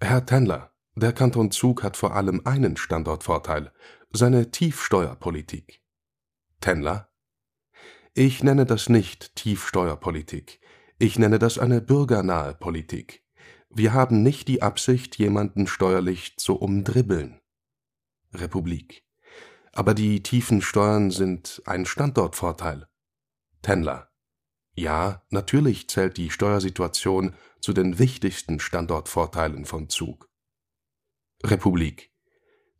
Herr 0.00 0.24
Tendler, 0.24 0.72
der 0.94 1.12
Kanton 1.12 1.50
Zug 1.50 1.82
hat 1.82 1.96
vor 1.96 2.14
allem 2.14 2.42
einen 2.44 2.76
Standortvorteil, 2.76 3.72
seine 4.12 4.50
Tiefsteuerpolitik. 4.50 5.82
Tendler? 6.60 7.10
Ich 8.14 8.42
nenne 8.42 8.66
das 8.66 8.88
nicht 8.88 9.34
Tiefsteuerpolitik. 9.36 10.60
Ich 10.98 11.18
nenne 11.18 11.38
das 11.38 11.58
eine 11.58 11.80
bürgernahe 11.80 12.54
Politik. 12.54 13.24
Wir 13.70 13.94
haben 13.94 14.22
nicht 14.22 14.48
die 14.48 14.60
Absicht, 14.60 15.16
jemanden 15.16 15.66
steuerlich 15.66 16.36
zu 16.36 16.56
umdribbeln. 16.56 17.40
Republik. 18.34 19.02
Aber 19.72 19.94
die 19.94 20.22
tiefen 20.22 20.60
Steuern 20.60 21.10
sind 21.10 21.62
ein 21.64 21.86
Standortvorteil. 21.86 22.86
Tendler. 23.62 24.10
Ja, 24.74 25.22
natürlich 25.30 25.88
zählt 25.88 26.18
die 26.18 26.30
Steuersituation 26.30 27.34
zu 27.60 27.72
den 27.72 27.98
wichtigsten 27.98 28.60
Standortvorteilen 28.60 29.64
von 29.64 29.88
Zug. 29.88 30.28
Republik. 31.42 32.11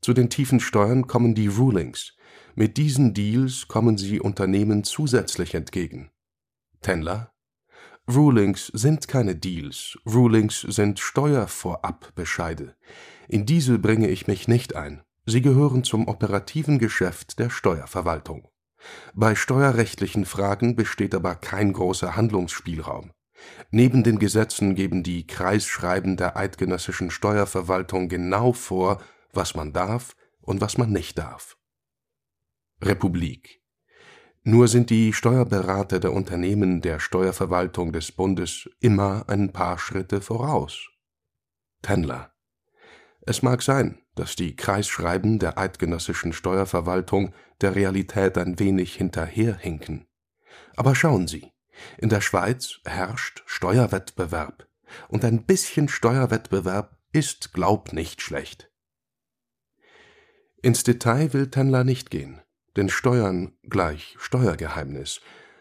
Zu 0.02 0.14
den 0.14 0.30
tiefen 0.30 0.58
Steuern 0.58 1.06
kommen 1.06 1.36
die 1.36 1.46
Rulings. 1.46 2.16
Mit 2.56 2.76
diesen 2.76 3.14
Deals 3.14 3.68
kommen 3.68 3.96
sie 3.96 4.20
Unternehmen 4.20 4.82
zusätzlich 4.82 5.54
entgegen. 5.54 6.10
Tendler? 6.80 7.32
Rulings 8.10 8.66
sind 8.66 9.06
keine 9.06 9.36
Deals. 9.36 9.96
Rulings 10.04 10.60
sind 10.62 10.98
Steuervorabbescheide. 10.98 12.74
In 13.28 13.46
diese 13.46 13.78
bringe 13.78 14.08
ich 14.08 14.26
mich 14.26 14.48
nicht 14.48 14.74
ein. 14.74 15.02
Sie 15.24 15.40
gehören 15.40 15.84
zum 15.84 16.08
operativen 16.08 16.80
Geschäft 16.80 17.38
der 17.38 17.48
Steuerverwaltung. 17.48 18.48
Bei 19.14 19.36
steuerrechtlichen 19.36 20.24
Fragen 20.24 20.74
besteht 20.74 21.14
aber 21.14 21.36
kein 21.36 21.72
großer 21.72 22.16
Handlungsspielraum. 22.16 23.12
Neben 23.70 24.02
den 24.02 24.18
Gesetzen 24.18 24.74
geben 24.74 25.04
die 25.04 25.28
Kreisschreiben 25.28 26.16
der 26.16 26.36
eidgenössischen 26.36 27.12
Steuerverwaltung 27.12 28.08
genau 28.08 28.52
vor, 28.52 29.00
was 29.32 29.54
man 29.54 29.72
darf 29.72 30.16
und 30.40 30.60
was 30.60 30.78
man 30.78 30.90
nicht 30.90 31.18
darf. 31.18 31.56
Republik. 32.80 33.62
Nur 34.44 34.66
sind 34.66 34.90
die 34.90 35.12
Steuerberater 35.12 36.00
der 36.00 36.12
Unternehmen 36.12 36.80
der 36.80 36.98
Steuerverwaltung 36.98 37.92
des 37.92 38.10
Bundes 38.10 38.68
immer 38.80 39.28
ein 39.28 39.52
paar 39.52 39.78
Schritte 39.78 40.20
voraus. 40.20 40.88
Tendler. 41.80 42.32
Es 43.20 43.42
mag 43.42 43.62
sein, 43.62 44.02
dass 44.16 44.34
die 44.34 44.56
Kreisschreiben 44.56 45.38
der 45.38 45.58
eidgenössischen 45.58 46.32
Steuerverwaltung 46.32 47.32
der 47.60 47.76
Realität 47.76 48.36
ein 48.36 48.58
wenig 48.58 48.96
hinterherhinken. 48.96 50.08
Aber 50.74 50.96
schauen 50.96 51.28
Sie, 51.28 51.52
in 51.98 52.08
der 52.08 52.20
Schweiz 52.20 52.80
herrscht 52.84 53.44
Steuerwettbewerb, 53.46 54.66
und 55.08 55.24
ein 55.24 55.44
bisschen 55.44 55.88
Steuerwettbewerb 55.88 56.98
ist 57.12 57.52
glaub 57.52 57.92
nicht 57.92 58.20
schlecht. 58.20 58.71
Ins 60.62 60.84
Detail 60.84 61.32
will 61.32 61.50
Tendler 61.50 61.82
nicht 61.82 62.10
gehen, 62.10 62.40
denn 62.76 62.88
Steuern 62.88 63.52
gleich 63.64 64.14
Steuergeheimnis, 64.18 65.20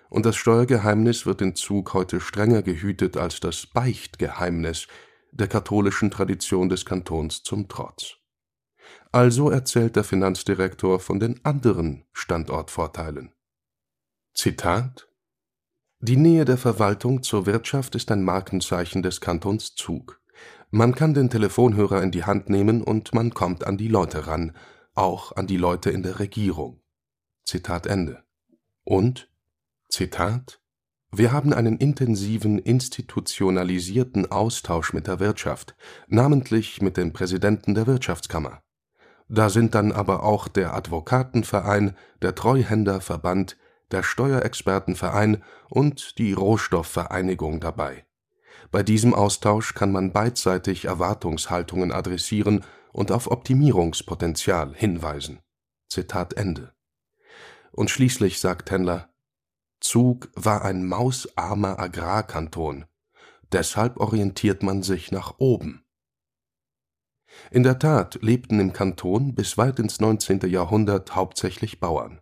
und 0.10 0.28
das 0.28 0.36
Steuergeheimnis 0.36 1.26
wird 1.26 1.42
in 1.42 1.56
Zug 1.56 1.96
heute 1.96 2.20
strenger 2.20 2.62
gehütet 2.62 3.18
als 3.18 3.40
das 3.40 3.66
Beichtgeheimnis, 3.66 4.88
der 5.32 5.48
katholischen 5.48 6.12
Tradition 6.12 6.70
des 6.70 6.86
Kantons 6.86 7.42
zum 7.42 7.68
Trotz. 7.68 8.18
Also 9.12 9.50
erzählt 9.50 9.96
der 9.96 10.04
Finanzdirektor 10.04 11.00
von 11.00 11.20
den 11.20 11.44
anderen 11.44 12.06
Standortvorteilen. 12.14 13.32
Zitat 14.36 15.08
Die 16.00 16.18
Nähe 16.18 16.46
der 16.46 16.58
Verwaltung 16.58 17.24
zur 17.24 17.48
Wirtschaft 17.48 17.96
ist 17.96 18.12
ein 18.12 18.24
Markenzeichen 18.24 19.02
des 19.02 19.20
Kantons 19.20 19.74
Zug. 19.74 20.22
Man 20.70 20.94
kann 20.94 21.14
den 21.14 21.30
Telefonhörer 21.30 22.04
in 22.04 22.12
die 22.12 22.26
Hand 22.26 22.50
nehmen 22.50 22.84
und 22.84 23.14
man 23.16 23.34
kommt 23.34 23.66
an 23.66 23.78
die 23.78 23.88
Leute 23.88 24.28
ran, 24.28 24.54
auch 24.94 25.36
an 25.36 25.48
die 25.48 25.58
Leute 25.58 25.90
in 25.90 26.04
der 26.04 26.20
Regierung. 26.20 26.82
Zitat 27.46 27.86
Ende. 27.86 28.24
Und, 28.84 29.30
Zitat, 29.90 30.62
wir 31.12 31.32
haben 31.34 31.54
einen 31.54 31.78
intensiven, 31.78 32.58
institutionalisierten 32.58 34.32
Austausch 34.32 34.94
mit 34.94 35.08
der 35.08 35.20
Wirtschaft, 35.20 35.76
namentlich 36.08 36.82
mit 36.82 36.96
dem 36.96 37.12
Präsidenten 37.12 37.76
der 37.76 37.86
Wirtschaftskammer. 37.86 38.62
Da 39.28 39.50
sind 39.50 39.76
dann 39.76 39.92
aber 39.92 40.24
auch 40.24 40.48
der 40.48 40.74
Advokatenverein, 40.74 41.96
der 42.22 42.36
Treuhänderverband, 42.36 43.58
der 43.92 44.04
Steuerexpertenverein 44.04 45.44
und 45.70 46.18
die 46.18 46.34
Rohstoffvereinigung 46.34 47.60
dabei. 47.60 48.06
Bei 48.72 48.84
diesem 48.84 49.14
Austausch 49.14 49.74
kann 49.74 49.92
man 49.92 50.14
beidseitig 50.14 50.86
Erwartungshaltungen 50.86 51.92
adressieren 51.92 52.64
und 52.94 53.12
auf 53.12 53.30
Optimierungspotenzial 53.30 54.74
hinweisen. 54.76 55.40
Zitat 55.90 56.34
Ende. 56.34 56.74
Und 57.72 57.90
schließlich 57.90 58.40
sagt 58.40 58.70
Tendler, 58.70 59.10
Zug 59.80 60.30
war 60.36 60.64
ein 60.64 60.86
mausarmer 60.86 61.80
Agrarkanton, 61.80 62.86
deshalb 63.52 63.98
orientiert 63.98 64.62
man 64.64 64.84
sich 64.84 65.12
nach 65.12 65.36
oben. 65.40 65.84
In 67.50 67.64
der 67.64 67.80
Tat 67.80 68.20
lebten 68.22 68.60
im 68.60 68.74
Kanton 68.74 69.34
bis 69.36 69.58
weit 69.58 69.80
ins 69.80 70.00
19. 70.00 70.42
Jahrhundert 70.50 71.16
hauptsächlich 71.16 71.80
Bauern. 71.80 72.20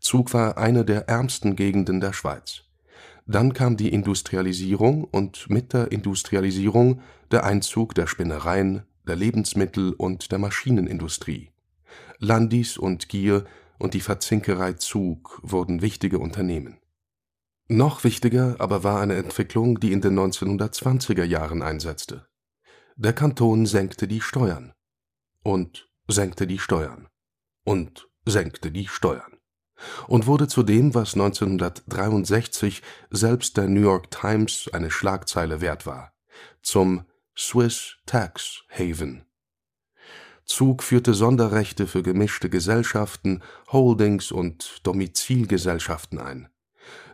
Zug 0.00 0.34
war 0.34 0.58
eine 0.58 0.84
der 0.84 1.08
ärmsten 1.08 1.56
Gegenden 1.56 2.00
der 2.00 2.12
Schweiz. 2.12 2.64
Dann 3.26 3.52
kam 3.52 3.76
die 3.76 3.92
Industrialisierung 3.92 5.04
und 5.04 5.48
mit 5.48 5.72
der 5.72 5.92
Industrialisierung 5.92 7.00
der 7.30 7.44
Einzug 7.44 7.94
der 7.94 8.08
Spinnereien, 8.08 8.82
der 9.06 9.16
Lebensmittel 9.16 9.92
und 9.92 10.32
der 10.32 10.38
Maschinenindustrie. 10.38 11.50
Landis 12.18 12.76
und 12.76 13.08
Gier 13.08 13.44
und 13.78 13.94
die 13.94 14.00
Verzinkerei 14.00 14.74
Zug 14.74 15.40
wurden 15.42 15.82
wichtige 15.82 16.18
Unternehmen. 16.18 16.78
Noch 17.68 18.04
wichtiger 18.04 18.56
aber 18.58 18.84
war 18.84 19.00
eine 19.00 19.16
Entwicklung, 19.16 19.80
die 19.80 19.92
in 19.92 20.00
den 20.00 20.18
1920er 20.18 21.24
Jahren 21.24 21.62
einsetzte. 21.62 22.26
Der 22.96 23.12
Kanton 23.12 23.64
senkte 23.64 24.08
die 24.08 24.20
Steuern 24.20 24.72
und 25.42 25.88
senkte 26.08 26.46
die 26.46 26.58
Steuern 26.58 27.08
und 27.64 28.08
senkte 28.26 28.70
die 28.70 28.88
Steuern 28.88 29.38
und 30.08 30.26
wurde 30.26 30.48
zu 30.48 30.62
dem, 30.62 30.94
was 30.94 31.14
1963 31.14 32.82
selbst 33.10 33.56
der 33.56 33.68
New 33.68 33.80
York 33.80 34.10
Times 34.10 34.68
eine 34.72 34.90
Schlagzeile 34.90 35.60
wert 35.60 35.86
war, 35.86 36.12
zum 36.62 37.04
Swiss 37.42 37.96
Tax 38.04 38.64
Haven. 38.68 39.24
Zug 40.44 40.82
führte 40.82 41.14
Sonderrechte 41.14 41.86
für 41.86 42.02
gemischte 42.02 42.50
Gesellschaften, 42.50 43.40
Holdings 43.72 44.30
und 44.30 44.80
Domizilgesellschaften 44.82 46.18
ein. 46.18 46.50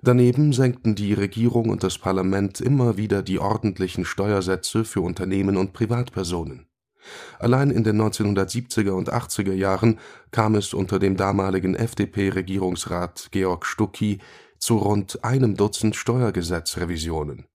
Daneben 0.02 0.52
senkten 0.52 0.97
die 0.97 1.14
Regierung 1.14 1.68
und 1.68 1.85
das 1.85 1.99
Parlament 1.99 2.61
immer 2.61 2.97
wieder 2.97 3.23
die 3.23 3.38
ordentlichen 3.38 4.04
Steuersätze 4.04 4.85
für 4.85 5.00
Unternehmen 5.00 5.56
und 5.56 5.73
Privatpersonen. 5.73 6.66
Allein 7.38 7.71
in 7.71 7.85
den 7.85 8.02
1970er 8.02 8.90
und 8.90 9.12
80er 9.12 9.54
Jahren 9.54 10.00
kam 10.33 10.56
es 10.56 10.75
unter 10.75 10.99
dem 10.99 11.16
damaligen 11.16 11.76
FDP-Regierungsrat 11.76 13.28
Georg 13.30 13.64
Stucki 13.64 14.18
zu 14.59 14.78
rund 14.78 15.23
einem 15.23 15.56
Dutzend 15.56 15.95
Steuergesetzrevisionen. 15.95 17.47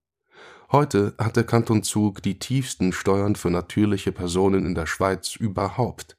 Heute 0.72 1.16
hat 1.18 1.36
der 1.36 1.44
Kanton 1.44 1.84
Zug 1.84 2.24
die 2.24 2.40
tiefsten 2.40 2.94
Steuern 2.94 3.36
für 3.36 3.50
natürliche 3.50 4.14
Personen 4.14 4.66
in 4.66 4.74
der 4.74 4.86
Schweiz 4.86 5.36
überhaupt. 5.36 6.18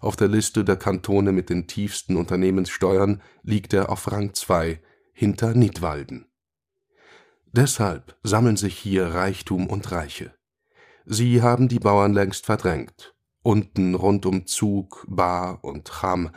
Auf 0.00 0.14
der 0.14 0.28
Liste 0.28 0.64
der 0.64 0.76
Kantone 0.76 1.32
mit 1.32 1.50
den 1.50 1.66
tiefsten 1.66 2.16
Unternehmenssteuern 2.16 3.20
liegt 3.42 3.72
er 3.72 3.90
auf 3.90 4.12
Rang 4.12 4.34
2 4.34 4.80
hinter 5.12 5.52
Nidwalden. 5.54 6.26
Deshalb 7.50 8.16
sammeln 8.22 8.56
sich 8.56 8.78
hier 8.78 9.14
Reichtum 9.14 9.66
und 9.66 9.90
Reiche. 9.90 10.32
Sie 11.04 11.42
haben 11.42 11.66
die 11.66 11.80
Bauern 11.80 12.12
längst 12.12 12.46
verdrängt, 12.46 13.16
unten 13.42 13.96
rund 13.96 14.26
um 14.26 14.46
Zug, 14.46 15.06
Bar 15.08 15.64
und 15.64 15.88
Cham, 15.88 16.30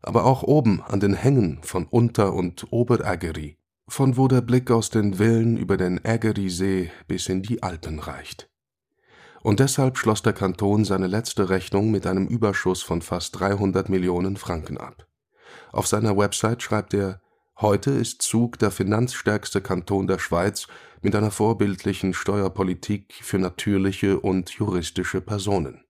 aber 0.00 0.26
auch 0.26 0.44
oben 0.44 0.80
an 0.82 1.00
den 1.00 1.14
Hängen 1.14 1.58
von 1.62 1.86
Unter- 1.86 2.34
und 2.34 2.72
Oberägeri, 2.72 3.56
von 3.90 4.16
wo 4.16 4.28
der 4.28 4.40
Blick 4.40 4.70
aus 4.70 4.90
den 4.90 5.14
Villen 5.14 5.56
über 5.56 5.76
den 5.76 6.04
Ägerisee 6.04 6.92
bis 7.08 7.28
in 7.28 7.42
die 7.42 7.62
Alpen 7.62 7.98
reicht. 7.98 8.48
Und 9.42 9.58
deshalb 9.58 9.98
schloss 9.98 10.22
der 10.22 10.32
Kanton 10.32 10.84
seine 10.84 11.08
letzte 11.08 11.48
Rechnung 11.48 11.90
mit 11.90 12.06
einem 12.06 12.28
Überschuss 12.28 12.82
von 12.82 13.02
fast 13.02 13.40
300 13.40 13.88
Millionen 13.88 14.36
Franken 14.36 14.78
ab. 14.78 15.08
Auf 15.72 15.88
seiner 15.88 16.16
Website 16.16 16.62
schreibt 16.62 16.94
er, 16.94 17.20
Heute 17.60 17.90
ist 17.90 18.22
Zug 18.22 18.58
der 18.58 18.70
finanzstärkste 18.70 19.60
Kanton 19.60 20.06
der 20.06 20.18
Schweiz 20.18 20.66
mit 21.02 21.14
einer 21.14 21.30
vorbildlichen 21.30 22.14
Steuerpolitik 22.14 23.12
für 23.20 23.38
natürliche 23.38 24.20
und 24.20 24.50
juristische 24.50 25.20
Personen. 25.20 25.84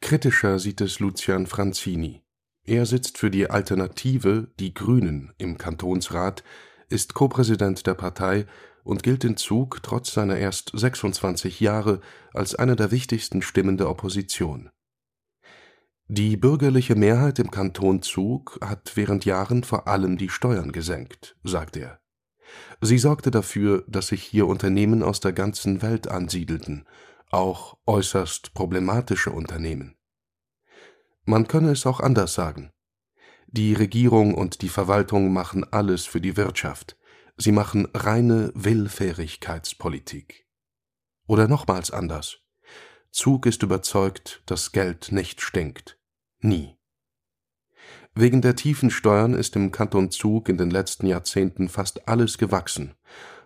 Kritischer 0.00 0.58
sieht 0.58 0.80
es 0.80 1.00
Lucian 1.00 1.46
Franzini. 1.46 2.22
Er 2.64 2.86
sitzt 2.86 3.18
für 3.18 3.30
die 3.30 3.50
Alternative 3.50 4.48
Die 4.58 4.74
Grünen 4.74 5.32
im 5.38 5.58
Kantonsrat, 5.58 6.44
ist 6.88 7.14
Co-Präsident 7.14 7.86
der 7.86 7.94
Partei 7.94 8.46
und 8.84 9.02
gilt 9.02 9.24
in 9.24 9.36
Zug 9.36 9.82
trotz 9.82 10.12
seiner 10.12 10.36
erst 10.36 10.72
26 10.74 11.60
Jahre 11.60 12.00
als 12.32 12.54
eine 12.54 12.76
der 12.76 12.90
wichtigsten 12.90 13.42
Stimmen 13.42 13.76
der 13.76 13.88
Opposition 13.88 14.70
die 16.12 16.36
bürgerliche 16.36 16.96
Mehrheit 16.96 17.38
im 17.38 17.52
Kanton 17.52 18.02
Zug 18.02 18.58
hat 18.60 18.96
während 18.96 19.24
Jahren 19.24 19.62
vor 19.62 19.86
allem 19.86 20.18
die 20.18 20.28
Steuern 20.28 20.72
gesenkt, 20.72 21.36
sagt 21.44 21.76
er. 21.76 22.00
Sie 22.80 22.98
sorgte 22.98 23.30
dafür, 23.30 23.84
dass 23.86 24.08
sich 24.08 24.24
hier 24.24 24.48
Unternehmen 24.48 25.04
aus 25.04 25.20
der 25.20 25.32
ganzen 25.32 25.82
Welt 25.82 26.08
ansiedelten, 26.08 26.84
auch 27.30 27.78
äußerst 27.86 28.54
problematische 28.54 29.30
Unternehmen. 29.30 29.94
Man 31.24 31.48
könne 31.48 31.72
es 31.72 31.86
auch 31.86 32.00
anders 32.00 32.34
sagen. 32.34 32.70
Die 33.46 33.74
Regierung 33.74 34.34
und 34.34 34.62
die 34.62 34.68
Verwaltung 34.68 35.32
machen 35.32 35.64
alles 35.72 36.06
für 36.06 36.20
die 36.20 36.36
Wirtschaft. 36.36 36.96
Sie 37.36 37.52
machen 37.52 37.88
reine 37.94 38.52
Willfährigkeitspolitik. 38.54 40.46
Oder 41.26 41.48
nochmals 41.48 41.90
anders. 41.90 42.38
Zug 43.10 43.46
ist 43.46 43.62
überzeugt, 43.62 44.42
dass 44.46 44.72
Geld 44.72 45.10
nicht 45.10 45.40
stinkt 45.40 46.00
nie. 46.42 46.76
Wegen 48.14 48.42
der 48.42 48.56
tiefen 48.56 48.90
Steuern 48.90 49.34
ist 49.34 49.56
im 49.56 49.70
Kanton 49.70 50.10
Zug 50.10 50.48
in 50.48 50.58
den 50.58 50.70
letzten 50.70 51.06
Jahrzehnten 51.06 51.68
fast 51.68 52.08
alles 52.08 52.38
gewachsen, 52.38 52.94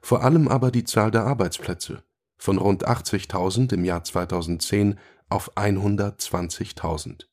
vor 0.00 0.22
allem 0.22 0.48
aber 0.48 0.70
die 0.70 0.84
Zahl 0.84 1.10
der 1.10 1.24
Arbeitsplätze 1.24 2.02
von 2.36 2.58
rund 2.58 2.86
80.000 2.86 3.72
im 3.74 3.84
Jahr 3.84 4.04
2010 4.04 4.98
auf 5.28 5.56
120.000 5.56 7.26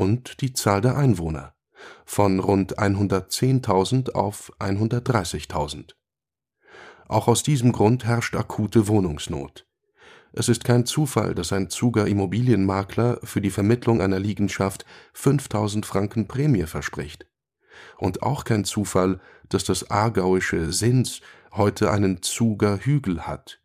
und 0.00 0.40
die 0.40 0.52
Zahl 0.52 0.80
der 0.80 0.96
Einwohner 0.96 1.54
von 2.04 2.40
rund 2.40 2.78
110.000 2.78 4.12
auf 4.12 4.52
130.000. 4.58 5.94
Auch 7.08 7.28
aus 7.28 7.42
diesem 7.42 7.72
Grund 7.72 8.04
herrscht 8.04 8.34
akute 8.34 8.88
Wohnungsnot 8.88 9.66
es 10.32 10.48
ist 10.48 10.64
kein 10.64 10.86
Zufall, 10.86 11.34
dass 11.34 11.52
ein 11.52 11.70
Zuger 11.70 12.06
Immobilienmakler 12.06 13.18
für 13.24 13.40
die 13.40 13.50
Vermittlung 13.50 14.00
einer 14.00 14.20
Liegenschaft 14.20 14.84
5000 15.12 15.84
Franken 15.84 16.28
Prämie 16.28 16.66
verspricht. 16.66 17.26
Und 17.98 18.22
auch 18.22 18.44
kein 18.44 18.64
Zufall, 18.64 19.20
dass 19.48 19.64
das 19.64 19.90
aargauische 19.90 20.72
Sins 20.72 21.20
heute 21.52 21.90
einen 21.90 22.22
Zuger 22.22 22.78
Hügel 22.78 23.26
hat. 23.26 23.60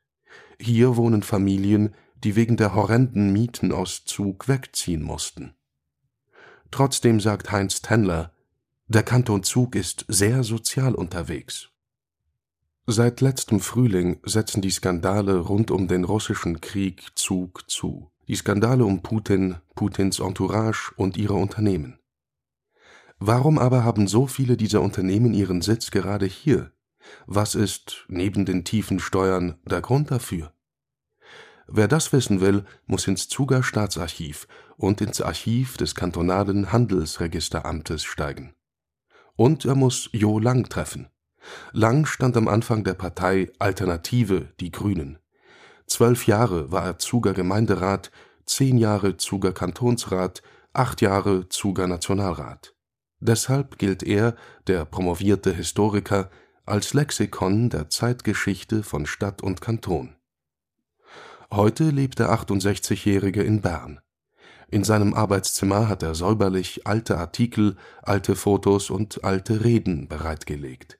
Hier 0.59 0.95
wohnen 0.95 1.21
Familien, 1.21 1.93
die 2.23 2.35
wegen 2.35 2.57
der 2.57 2.73
horrenden 2.73 3.31
Mieten 3.31 3.71
aus 3.71 4.05
Zug 4.05 4.47
wegziehen 4.47 5.03
mussten. 5.03 5.53
Trotzdem 6.75 7.21
sagt 7.21 7.53
Heinz 7.53 7.81
Tendler, 7.81 8.33
der 8.87 9.03
Kanton 9.03 9.43
Zug 9.43 9.75
ist 9.75 10.03
sehr 10.09 10.43
sozial 10.43 10.93
unterwegs. 10.93 11.69
Seit 12.85 13.21
letztem 13.21 13.61
Frühling 13.61 14.19
setzen 14.25 14.61
die 14.61 14.71
Skandale 14.71 15.37
rund 15.37 15.71
um 15.71 15.87
den 15.87 16.03
russischen 16.03 16.59
Krieg 16.59 17.11
Zug 17.15 17.63
zu. 17.71 18.11
Die 18.27 18.35
Skandale 18.35 18.83
um 18.83 19.01
Putin, 19.03 19.55
Putins 19.73 20.19
Entourage 20.19 20.91
und 20.97 21.15
ihre 21.15 21.35
Unternehmen. 21.35 21.97
Warum 23.19 23.57
aber 23.57 23.85
haben 23.85 24.09
so 24.09 24.27
viele 24.27 24.57
dieser 24.57 24.81
Unternehmen 24.81 25.33
ihren 25.33 25.61
Sitz 25.61 25.91
gerade 25.91 26.25
hier? 26.25 26.73
Was 27.25 27.55
ist, 27.55 28.03
neben 28.09 28.43
den 28.43 28.65
tiefen 28.65 28.99
Steuern, 28.99 29.55
der 29.63 29.79
Grund 29.79 30.11
dafür? 30.11 30.51
Wer 31.67 31.87
das 31.87 32.13
wissen 32.13 32.41
will, 32.41 32.65
muss 32.85 33.07
ins 33.07 33.27
Zuger 33.27 33.63
Staatsarchiv 33.63 34.47
und 34.77 35.01
ins 35.01 35.21
Archiv 35.21 35.77
des 35.77 35.95
kantonalen 35.95 36.71
Handelsregisteramtes 36.71 38.03
steigen. 38.03 38.53
Und 39.35 39.65
er 39.65 39.75
muss 39.75 40.09
Jo 40.13 40.39
Lang 40.39 40.69
treffen 40.69 41.09
Lang 41.71 42.05
stand 42.05 42.37
am 42.37 42.47
Anfang 42.47 42.83
der 42.83 42.93
Partei 42.93 43.51
Alternative 43.59 44.49
Die 44.59 44.71
Grünen. 44.71 45.19
Zwölf 45.87 46.25
Jahre 46.25 46.71
war 46.71 46.85
er 46.85 46.99
Zuger 46.99 47.33
Gemeinderat, 47.33 48.11
zehn 48.45 48.77
Jahre 48.77 49.17
Zuger 49.17 49.53
Kantonsrat, 49.53 50.41
acht 50.73 51.01
Jahre 51.01 51.47
Zuger 51.49 51.87
Nationalrat. 51.87 52.73
Deshalb 53.19 53.77
gilt 53.77 54.03
er, 54.03 54.35
der 54.67 54.85
promovierte 54.85 55.53
Historiker, 55.53 56.29
als 56.65 56.93
Lexikon 56.93 57.69
der 57.69 57.89
Zeitgeschichte 57.89 58.83
von 58.83 59.05
Stadt 59.05 59.41
und 59.41 59.61
Kanton. 59.61 60.15
Heute 61.51 61.89
lebt 61.89 62.19
der 62.19 62.31
68-Jährige 62.31 63.43
in 63.43 63.61
Bern. 63.61 63.99
In 64.67 64.83
seinem 64.83 65.13
Arbeitszimmer 65.13 65.87
hat 65.87 66.01
er 66.01 66.15
säuberlich 66.15 66.87
alte 66.87 67.17
Artikel, 67.17 67.77
alte 68.01 68.35
Fotos 68.35 68.89
und 68.89 69.23
alte 69.23 69.63
Reden 69.63 70.07
bereitgelegt. 70.07 70.99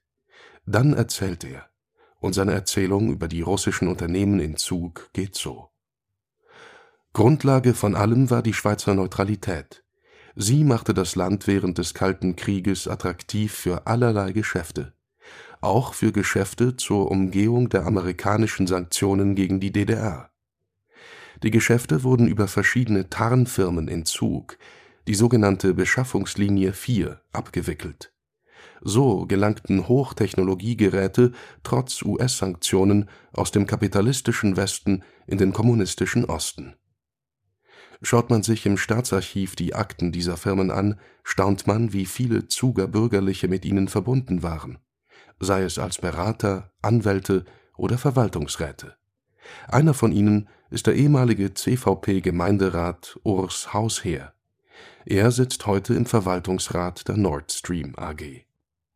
Dann 0.66 0.94
erzählt 0.94 1.44
er, 1.44 1.68
und 2.20 2.34
seine 2.34 2.54
Erzählung 2.54 3.12
über 3.12 3.28
die 3.28 3.42
russischen 3.42 3.88
Unternehmen 3.88 4.40
in 4.40 4.56
Zug 4.56 5.10
geht 5.14 5.36
so. 5.36 5.70
Grundlage 7.14 7.74
von 7.74 7.96
allem 7.96 8.30
war 8.30 8.44
die 8.44 8.54
Schweizer 8.54 8.94
Neutralität. 8.94 9.84
Sie 10.36 10.64
machte 10.64 10.94
das 10.94 11.16
Land 11.16 11.48
während 11.48 11.78
des 11.78 11.94
Kalten 11.94 12.36
Krieges 12.36 12.88
attraktiv 12.88 13.54
für 13.54 13.88
allerlei 13.88 14.32
Geschäfte, 14.32 14.94
auch 15.62 15.94
für 15.94 16.12
Geschäfte 16.12 16.76
zur 16.76 17.10
Umgehung 17.10 17.70
der 17.70 17.86
amerikanischen 17.86 18.68
Sanktionen 18.68 19.36
gegen 19.36 19.60
die 19.60 19.72
DDR. 19.72 20.30
Die 21.46 21.52
Geschäfte 21.52 22.02
wurden 22.02 22.28
über 22.28 22.48
verschiedene 22.48 23.08
Tarnfirmen 23.08 23.88
in 23.88 24.04
Zug, 24.04 24.58
die 25.08 25.14
sogenannte 25.14 25.76
Beschaffungslinie 25.76 26.74
4, 26.74 27.22
abgewickelt. 27.34 28.12
So 28.82 29.28
gelangten 29.28 29.88
Hochtechnologiegeräte 29.88 31.34
trotz 31.62 32.02
US-Sanktionen 32.02 33.08
aus 33.32 33.52
dem 33.52 33.68
kapitalistischen 33.68 34.58
Westen 34.58 35.04
in 35.28 35.38
den 35.38 35.54
kommunistischen 35.54 36.26
Osten. 36.26 36.74
Schaut 38.02 38.32
man 38.32 38.42
sich 38.42 38.66
im 38.66 38.76
Staatsarchiv 38.76 39.56
die 39.56 39.76
Akten 39.76 40.12
dieser 40.12 40.38
Firmen 40.38 40.72
an, 40.72 41.00
staunt 41.24 41.68
man, 41.68 41.94
wie 41.94 42.08
viele 42.08 42.48
Zuger 42.48 42.88
Bürgerliche 42.88 43.48
mit 43.48 43.66
ihnen 43.66 43.88
verbunden 43.88 44.42
waren, 44.42 44.80
sei 45.40 45.62
es 45.62 45.78
als 45.78 46.00
Berater, 46.00 46.72
Anwälte 46.82 47.46
oder 47.78 48.00
Verwaltungsräte. 48.00 48.96
Einer 49.68 49.94
von 49.94 50.12
ihnen 50.12 50.48
ist 50.70 50.88
der 50.88 50.96
ehemalige 50.96 51.54
CVP-Gemeinderat 51.54 53.20
Urs 53.24 53.74
Hausherr. 53.74 54.34
Er 55.06 55.32
sitzt 55.32 55.66
heute 55.68 55.94
im 55.94 56.06
Verwaltungsrat 56.06 57.08
der 57.08 57.18
Nord 57.18 57.52
Stream 57.52 57.94
AG. 57.96 58.46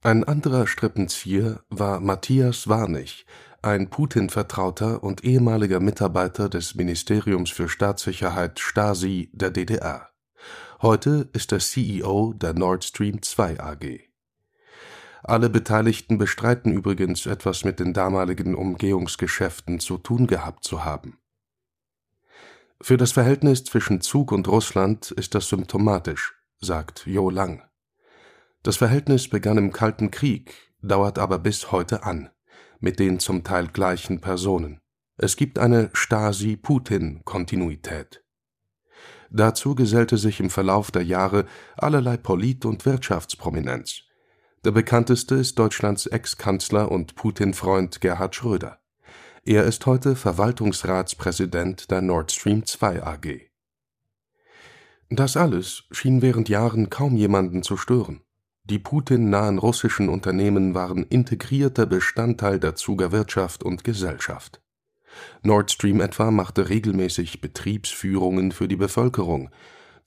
Ein 0.01 0.23
anderer 0.23 0.65
Strippenzieher 0.65 1.61
war 1.69 1.99
Matthias 1.99 2.67
Warnig, 2.67 3.25
ein 3.61 3.89
Putin-Vertrauter 3.89 5.03
und 5.03 5.23
ehemaliger 5.23 5.79
Mitarbeiter 5.79 6.49
des 6.49 6.75
Ministeriums 6.75 7.49
für 7.49 7.67
Staatssicherheit 7.67 8.59
Stasi 8.59 9.29
der 9.33 9.51
DDR. 9.51 10.09
Heute 10.81 11.29
ist 11.33 11.51
er 11.51 11.59
CEO 11.59 12.33
der 12.33 12.53
Nord 12.53 12.85
Stream 12.85 13.21
2 13.21 13.59
AG. 13.59 14.08
Alle 15.23 15.49
Beteiligten 15.49 16.17
bestreiten 16.17 16.71
übrigens, 16.71 17.25
etwas 17.25 17.65
mit 17.65 17.79
den 17.79 17.93
damaligen 17.93 18.55
Umgehungsgeschäften 18.55 19.79
zu 19.79 19.97
tun 19.97 20.27
gehabt 20.27 20.63
zu 20.63 20.85
haben. 20.85 21.19
Für 22.81 22.95
das 22.95 23.11
Verhältnis 23.11 23.65
zwischen 23.65 23.99
Zug 23.99 24.31
und 24.31 24.47
Russland 24.47 25.11
ist 25.11 25.35
das 25.35 25.49
symptomatisch, 25.49 26.35
sagt 26.61 27.05
Jo 27.05 27.29
Lang. 27.29 27.61
Das 28.63 28.77
Verhältnis 28.77 29.29
begann 29.29 29.57
im 29.57 29.73
Kalten 29.73 30.11
Krieg, 30.11 30.55
dauert 30.81 31.19
aber 31.19 31.39
bis 31.39 31.73
heute 31.73 32.03
an, 32.03 32.29
mit 32.79 32.99
den 32.99 33.19
zum 33.19 33.43
Teil 33.43 33.67
gleichen 33.67 34.21
Personen. 34.21 34.79
Es 35.17 35.35
gibt 35.35 35.59
eine 35.59 35.89
Stasi-Putin-Kontinuität. 35.91 38.23
Dazu 39.29 39.75
gesellte 39.75 40.17
sich 40.17 40.39
im 40.39 40.49
Verlauf 40.49 40.91
der 40.91 41.03
Jahre 41.03 41.47
allerlei 41.75 42.15
Polit- 42.15 42.65
und 42.65 42.85
Wirtschaftsprominenz. 42.85 44.03
Der 44.65 44.71
bekannteste 44.71 45.35
ist 45.35 45.57
Deutschlands 45.57 46.05
Ex-Kanzler 46.05 46.91
und 46.91 47.15
Putin-Freund 47.15 48.01
Gerhard 48.01 48.35
Schröder. 48.35 48.79
Er 49.45 49.63
ist 49.63 49.85
heute 49.85 50.17
Verwaltungsratspräsident 50.17 51.89
der 51.89 52.01
Nord 52.01 52.33
Stream 52.33 52.65
2 52.65 53.01
AG. 53.01 53.49
Das 55.09 55.37
alles 55.37 55.85
schien 55.91 56.21
während 56.21 56.49
Jahren 56.49 56.89
kaum 56.89 57.15
jemanden 57.15 57.63
zu 57.63 57.77
stören. 57.77 58.19
Die 58.65 58.79
Putin-nahen 58.79 59.59
russischen 59.59 60.09
Unternehmen 60.09 60.75
waren 60.75 61.05
integrierter 61.05 61.85
Bestandteil 61.85 62.59
der 62.59 62.75
Zuger 62.75 63.13
Wirtschaft 63.13 63.63
und 63.63 63.85
Gesellschaft. 63.85 64.61
Nord 65.41 65.71
Stream 65.71 66.01
etwa 66.01 66.31
machte 66.31 66.67
regelmäßig 66.67 67.39
Betriebsführungen 67.39 68.51
für 68.51 68.67
die 68.67 68.75
Bevölkerung, 68.75 69.51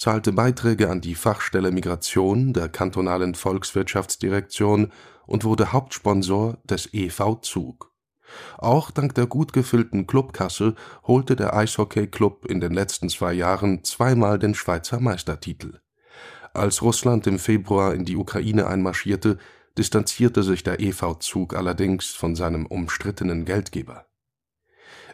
zahlte 0.03 0.33
Beiträge 0.33 0.91
an 0.91 1.01
die 1.01 1.15
Fachstelle 1.15 1.71
Migration 1.71 2.53
der 2.53 2.69
kantonalen 2.69 3.37
Volkswirtschaftsdirektion 3.37 4.91
und 5.29 5.45
wurde 5.45 5.71
Hauptsponsor 5.73 6.59
des 6.65 6.93
EV 6.93 7.41
Zug 7.43 7.93
auch 8.59 8.91
dank 8.91 9.15
der 9.15 9.27
gut 9.27 9.53
gefüllten 9.53 10.09
Clubkasse 10.09 10.75
holte 11.07 11.37
der 11.37 11.55
Eishockey-Club 11.55 12.47
in 12.47 12.61
den 12.61 12.73
letzten 12.73 13.11
zwei 13.11 13.33
Jahren 13.33 13.85
zweimal 13.85 14.39
den 14.39 14.55
Schweizer 14.55 14.99
Meistertitel. 14.99 15.81
Als 16.53 16.83
Russland 16.83 17.27
im 17.29 17.39
Februar 17.39 17.95
in 17.95 18.05
die 18.05 18.17
Ukraine 18.17 18.67
einmarschierte, 18.67 19.39
distanzierte 19.79 20.43
sich 20.43 20.65
der 20.65 20.81
EV-Zug 20.81 21.55
allerdings 21.55 22.07
von 22.07 22.35
seinem 22.35 22.67
umstrittenen 22.67 23.45
Geldgeber. 23.45 24.07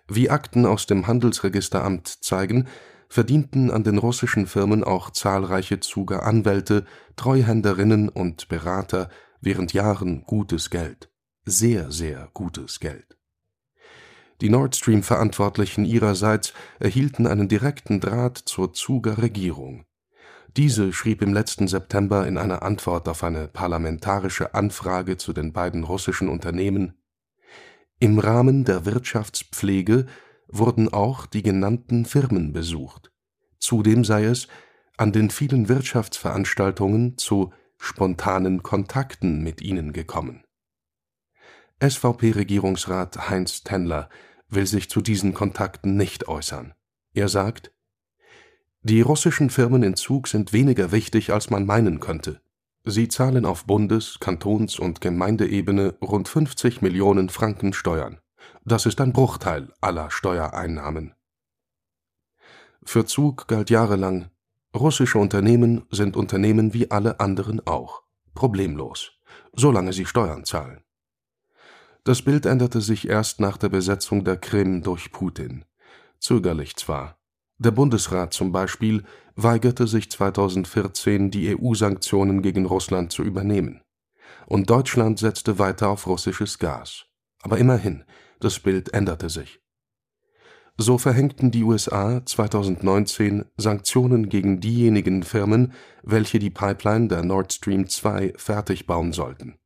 Wie 0.06 0.30
Akten 0.30 0.64
aus 0.64 0.86
dem 0.86 1.08
Handelsregisteramt 1.08 2.08
zeigen, 2.24 2.68
verdienten 3.08 3.70
an 3.70 3.84
den 3.84 3.98
russischen 3.98 4.46
Firmen 4.46 4.84
auch 4.84 5.10
zahlreiche 5.10 5.80
Zuger 5.80 6.24
Anwälte, 6.24 6.84
Treuhänderinnen 7.16 8.08
und 8.08 8.48
Berater 8.48 9.08
während 9.40 9.72
Jahren 9.72 10.24
gutes 10.24 10.70
Geld 10.70 11.10
sehr, 11.48 11.90
sehr 11.90 12.28
gutes 12.34 12.80
Geld. 12.80 13.16
Die 14.40 14.50
Nord 14.50 14.76
Stream-Verantwortlichen 14.76 15.84
ihrerseits 15.84 16.52
erhielten 16.78 17.26
einen 17.26 17.48
direkten 17.48 18.00
Draht 18.00 18.38
zur 18.38 18.72
Zuger 18.72 19.18
Regierung. 19.18 19.84
Diese 20.56 20.92
schrieb 20.92 21.22
im 21.22 21.34
letzten 21.34 21.66
September 21.66 22.26
in 22.26 22.38
einer 22.38 22.62
Antwort 22.62 23.08
auf 23.08 23.24
eine 23.24 23.48
parlamentarische 23.48 24.54
Anfrage 24.54 25.16
zu 25.16 25.32
den 25.32 25.52
beiden 25.52 25.84
russischen 25.84 26.28
Unternehmen 26.28 26.94
Im 27.98 28.18
Rahmen 28.20 28.64
der 28.64 28.84
Wirtschaftspflege 28.84 30.06
wurden 30.48 30.92
auch 30.92 31.26
die 31.26 31.42
genannten 31.42 32.04
Firmen 32.04 32.52
besucht. 32.52 33.12
Zudem 33.58 34.04
sei 34.04 34.24
es 34.24 34.48
an 34.96 35.12
den 35.12 35.30
vielen 35.30 35.68
Wirtschaftsveranstaltungen 35.68 37.16
zu 37.18 37.52
spontanen 37.76 38.62
Kontakten 38.62 39.42
mit 39.42 39.60
ihnen 39.60 39.92
gekommen 39.92 40.42
SVP-Regierungsrat 41.80 43.30
Heinz 43.30 43.62
Tendler 43.62 44.08
will 44.48 44.66
sich 44.66 44.90
zu 44.90 45.00
diesen 45.00 45.32
Kontakten 45.32 45.96
nicht 45.96 46.26
äußern. 46.26 46.74
Er 47.14 47.28
sagt: 47.28 47.72
Die 48.82 49.00
russischen 49.00 49.48
Firmen 49.48 49.84
in 49.84 49.94
Zug 49.94 50.26
sind 50.26 50.52
weniger 50.52 50.90
wichtig, 50.90 51.32
als 51.32 51.50
man 51.50 51.66
meinen 51.66 52.00
könnte. 52.00 52.40
Sie 52.84 53.06
zahlen 53.06 53.44
auf 53.44 53.64
Bundes-, 53.64 54.18
Kantons- 54.18 54.80
und 54.80 55.00
Gemeindeebene 55.00 55.94
rund 56.02 56.26
50 56.26 56.82
Millionen 56.82 57.28
Franken 57.28 57.72
Steuern. 57.72 58.18
Das 58.68 58.84
ist 58.84 59.00
ein 59.00 59.14
Bruchteil 59.14 59.72
aller 59.80 60.10
Steuereinnahmen. 60.10 61.14
Für 62.84 63.06
Zug 63.06 63.48
galt 63.48 63.70
jahrelang: 63.70 64.28
Russische 64.76 65.16
Unternehmen 65.16 65.86
sind 65.90 66.18
Unternehmen 66.18 66.74
wie 66.74 66.90
alle 66.90 67.18
anderen 67.18 67.66
auch. 67.66 68.02
Problemlos. 68.34 69.12
Solange 69.54 69.94
sie 69.94 70.04
Steuern 70.04 70.44
zahlen. 70.44 70.82
Das 72.04 72.20
Bild 72.20 72.44
änderte 72.44 72.82
sich 72.82 73.08
erst 73.08 73.40
nach 73.40 73.56
der 73.56 73.70
Besetzung 73.70 74.22
der 74.24 74.36
Krim 74.36 74.82
durch 74.82 75.12
Putin. 75.12 75.64
Zögerlich 76.18 76.76
zwar. 76.76 77.18
Der 77.56 77.70
Bundesrat 77.70 78.34
zum 78.34 78.52
Beispiel 78.52 79.02
weigerte 79.34 79.86
sich 79.86 80.10
2014, 80.10 81.30
die 81.30 81.56
EU-Sanktionen 81.56 82.42
gegen 82.42 82.66
Russland 82.66 83.12
zu 83.12 83.22
übernehmen. 83.22 83.80
Und 84.44 84.68
Deutschland 84.68 85.18
setzte 85.18 85.58
weiter 85.58 85.88
auf 85.88 86.06
russisches 86.06 86.58
Gas. 86.58 87.06
Aber 87.40 87.56
immerhin, 87.56 88.04
das 88.40 88.60
Bild 88.60 88.94
änderte 88.94 89.28
sich. 89.28 89.60
So 90.76 90.96
verhängten 90.96 91.50
die 91.50 91.64
USA 91.64 92.24
2019 92.24 93.46
Sanktionen 93.56 94.28
gegen 94.28 94.60
diejenigen 94.60 95.24
Firmen, 95.24 95.72
welche 96.04 96.38
die 96.38 96.50
Pipeline 96.50 97.08
der 97.08 97.24
Nord 97.24 97.52
Stream 97.52 97.88
2 97.88 98.34
fertig 98.36 98.86
bauen 98.86 99.12
sollten. 99.12 99.58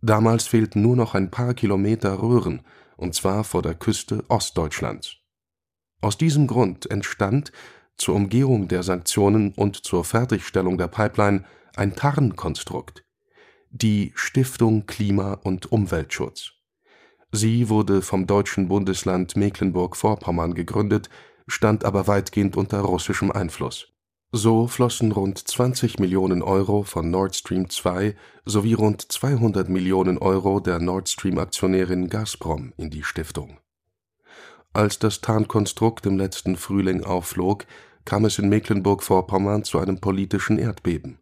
Damals 0.00 0.46
fehlten 0.46 0.80
nur 0.80 0.96
noch 0.96 1.14
ein 1.14 1.30
paar 1.30 1.52
Kilometer 1.54 2.22
Röhren, 2.22 2.62
und 2.96 3.14
zwar 3.14 3.44
vor 3.44 3.62
der 3.62 3.74
Küste 3.74 4.24
Ostdeutschlands. 4.28 5.16
Aus 6.00 6.16
diesem 6.16 6.46
Grund 6.46 6.90
entstand 6.90 7.52
zur 7.96 8.14
Umgehung 8.14 8.68
der 8.68 8.82
Sanktionen 8.84 9.52
und 9.54 9.76
zur 9.76 10.04
Fertigstellung 10.04 10.78
der 10.78 10.88
Pipeline 10.88 11.44
ein 11.76 11.94
Tarnkonstrukt. 11.94 13.04
die 13.70 14.12
Stiftung 14.14 14.86
Klima 14.86 15.34
und 15.34 15.70
Umweltschutz. 15.70 16.57
Sie 17.30 17.68
wurde 17.68 18.00
vom 18.00 18.26
deutschen 18.26 18.68
Bundesland 18.68 19.36
Mecklenburg-Vorpommern 19.36 20.54
gegründet, 20.54 21.10
stand 21.46 21.84
aber 21.84 22.06
weitgehend 22.06 22.56
unter 22.56 22.80
russischem 22.80 23.30
Einfluss. 23.30 23.88
So 24.32 24.66
flossen 24.66 25.12
rund 25.12 25.38
20 25.38 25.98
Millionen 25.98 26.42
Euro 26.42 26.82
von 26.82 27.10
Nord 27.10 27.36
Stream 27.36 27.68
2 27.68 28.14
sowie 28.44 28.74
rund 28.74 29.10
200 29.10 29.68
Millionen 29.68 30.18
Euro 30.18 30.60
der 30.60 30.80
Nord 30.80 31.08
Stream-Aktionärin 31.08 32.08
Gazprom 32.08 32.72
in 32.76 32.90
die 32.90 33.02
Stiftung. 33.02 33.58
Als 34.74 34.98
das 34.98 35.20
Tarnkonstrukt 35.20 36.04
im 36.06 36.18
letzten 36.18 36.56
Frühling 36.56 37.04
aufflog, 37.04 37.66
kam 38.04 38.24
es 38.24 38.38
in 38.38 38.48
Mecklenburg-Vorpommern 38.48 39.64
zu 39.64 39.78
einem 39.78 39.98
politischen 39.98 40.58
Erdbeben. 40.58 41.18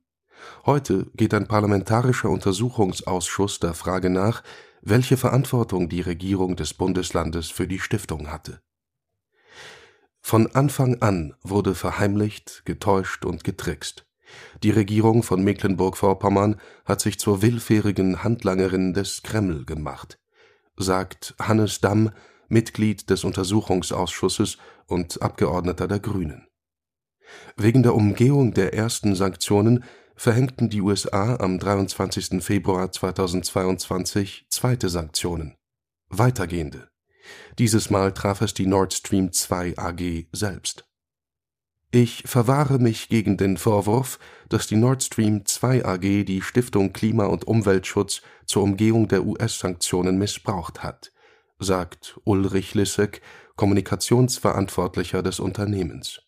Heute 0.64 1.07
geht 1.14 1.35
ein 1.35 1.47
parlamentarischer 1.47 2.29
Untersuchungsausschuss 2.29 3.61
der 3.61 3.75
Frage 3.75 4.11
nach, 4.11 4.42
welche 4.88 5.16
Verantwortung 5.16 5.88
die 5.88 6.01
Regierung 6.01 6.55
des 6.55 6.72
Bundeslandes 6.72 7.51
für 7.51 7.66
die 7.66 7.81
Stiftung 7.81 8.31
hatte. 8.31 8.61
Von 10.20 10.46
Anfang 10.55 11.03
an 11.03 11.35
wurde 11.42 11.75
verheimlicht, 11.75 12.62
getäuscht 12.64 13.25
und 13.25 13.42
getrickst. 13.42 14.07
Die 14.62 14.70
Regierung 14.70 15.25
von 15.25 15.42
Mecklenburg-Vorpommern 15.42 16.61
hat 16.85 17.01
sich 17.01 17.18
zur 17.18 17.42
willfährigen 17.42 18.22
Handlangerin 18.22 18.94
des 18.94 19.25
Kreml 19.25 19.64
gemacht, 19.64 20.20
sagt 20.77 21.35
Hannes 21.40 21.81
Damm, 21.81 22.12
Mitglied 22.49 23.11
des 23.11 23.25
Untersuchungsausschusses 23.25 24.59
und 24.87 25.20
Abgeordneter 25.20 25.88
der 25.88 25.99
Grünen. 25.99 26.46
Wegen 27.57 27.83
der 27.83 27.96
Umgehung 27.96 28.55
der 28.55 28.72
ersten 28.72 29.16
Sanktionen 29.16 29.83
verhängten 30.17 30.71
die 30.71 30.81
USA 30.81 31.37
am 31.37 31.59
23. 31.59 32.43
Februar 32.43 32.91
2022 32.91 34.47
zweite 34.49 34.89
Sanktionen, 34.89 35.57
weitergehende. 36.09 36.89
Dieses 37.59 37.91
Mal 37.91 38.13
traf 38.13 38.41
es 38.41 38.55
die 38.55 38.67
Nord 38.67 38.95
Stream 38.95 39.33
2 39.33 39.77
AG 39.77 40.27
selbst. 40.33 40.89
Ich 41.93 42.25
verwahre 42.27 42.79
mich 42.79 43.09
gegen 43.09 43.37
den 43.37 43.57
Vorwurf, 43.57 44.19
dass 44.49 44.67
die 44.67 44.77
Nord 44.77 45.03
Stream 45.03 45.45
2 45.45 45.85
AG 45.85 46.25
die 46.25 46.43
Stiftung 46.43 46.93
Klima 46.93 47.27
und 47.27 47.47
Umweltschutz 47.47 48.23
zur 48.45 48.63
Umgehung 48.65 49.09
der 49.09 49.25
US-Sanktionen 49.25 50.19
missbraucht 50.19 50.83
hat, 50.83 51.13
sagt 51.59 52.19
Ulrich 52.25 52.75
Lissek, 52.75 53.21
Kommunikationsverantwortlicher 53.57 55.23
des 55.23 55.41
Unternehmens. 55.41 56.26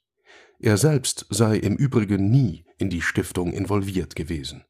Er 0.60 0.76
selbst 0.76 1.26
sei 1.30 1.56
im 1.56 1.76
Übrigen 1.76 2.30
nie 2.30 2.64
in 2.78 2.90
die 2.90 3.02
Stiftung 3.02 3.52
involviert 3.52 4.16
gewesen. 4.16 4.64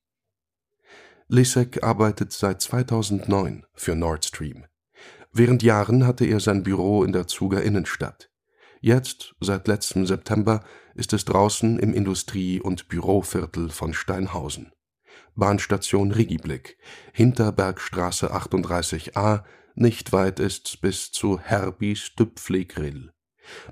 Lissek 1.28 1.82
arbeitet 1.82 2.32
seit 2.32 2.60
2009 2.60 3.64
für 3.74 3.94
Nord 3.94 4.24
Stream. 4.24 4.66
Während 5.32 5.62
Jahren 5.62 6.06
hatte 6.06 6.26
er 6.26 6.40
sein 6.40 6.62
Büro 6.62 7.04
in 7.04 7.12
der 7.12 7.26
Zuger 7.26 7.62
Innenstadt. 7.62 8.30
Jetzt, 8.80 9.34
seit 9.40 9.66
letztem 9.66 10.06
September, 10.06 10.62
ist 10.94 11.12
es 11.12 11.24
draußen 11.24 11.78
im 11.78 11.94
Industrie- 11.94 12.60
und 12.60 12.88
Büroviertel 12.88 13.70
von 13.70 13.94
Steinhausen. 13.94 14.72
Bahnstation 15.34 16.12
Rigiblick, 16.12 16.76
Hinterbergstraße 17.12 18.34
38a, 18.34 19.44
nicht 19.74 20.12
weit 20.12 20.38
ist's 20.40 20.76
bis 20.76 21.12
zu 21.12 21.38
Herbis 21.38 22.12
Düpfli-Grill. 22.18 23.12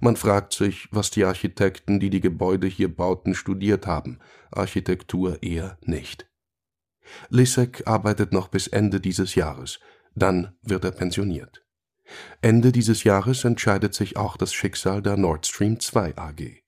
Man 0.00 0.16
fragt 0.16 0.52
sich, 0.52 0.88
was 0.90 1.10
die 1.10 1.24
Architekten, 1.24 2.00
die 2.00 2.10
die 2.10 2.20
Gebäude 2.20 2.66
hier 2.66 2.94
bauten, 2.94 3.34
studiert 3.34 3.86
haben. 3.86 4.18
Architektur 4.50 5.42
eher 5.42 5.78
nicht. 5.82 6.28
Lissek 7.28 7.86
arbeitet 7.86 8.32
noch 8.32 8.48
bis 8.48 8.66
Ende 8.66 9.00
dieses 9.00 9.34
Jahres, 9.34 9.78
dann 10.14 10.56
wird 10.62 10.84
er 10.84 10.90
pensioniert. 10.90 11.64
Ende 12.40 12.72
dieses 12.72 13.04
Jahres 13.04 13.44
entscheidet 13.44 13.94
sich 13.94 14.16
auch 14.16 14.36
das 14.36 14.52
Schicksal 14.52 15.02
der 15.02 15.16
Nord 15.16 15.46
Stream 15.46 15.80
2 15.80 16.16
AG. 16.16 16.62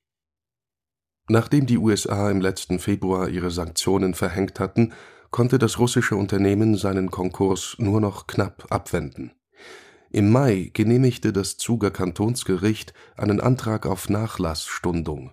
Nachdem 1.28 1.66
die 1.66 1.78
USA 1.78 2.30
im 2.30 2.40
letzten 2.40 2.78
Februar 2.78 3.28
ihre 3.28 3.50
Sanktionen 3.50 4.14
verhängt 4.14 4.60
hatten, 4.60 4.92
konnte 5.30 5.58
das 5.58 5.78
russische 5.78 6.16
Unternehmen 6.16 6.76
seinen 6.76 7.10
Konkurs 7.10 7.76
nur 7.78 8.00
noch 8.00 8.26
knapp 8.26 8.66
abwenden. 8.70 9.32
Im 10.10 10.30
Mai 10.30 10.70
genehmigte 10.72 11.32
das 11.32 11.58
Zuger 11.58 11.90
Kantonsgericht 11.90 12.94
einen 13.16 13.40
Antrag 13.40 13.84
auf 13.84 14.08
Nachlassstundung. 14.08 15.32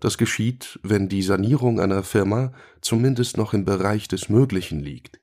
Das 0.00 0.16
geschieht, 0.16 0.78
wenn 0.82 1.08
die 1.08 1.22
Sanierung 1.22 1.80
einer 1.80 2.02
Firma 2.02 2.52
zumindest 2.80 3.36
noch 3.36 3.52
im 3.52 3.64
Bereich 3.64 4.08
des 4.08 4.28
Möglichen 4.28 4.80
liegt. 4.80 5.20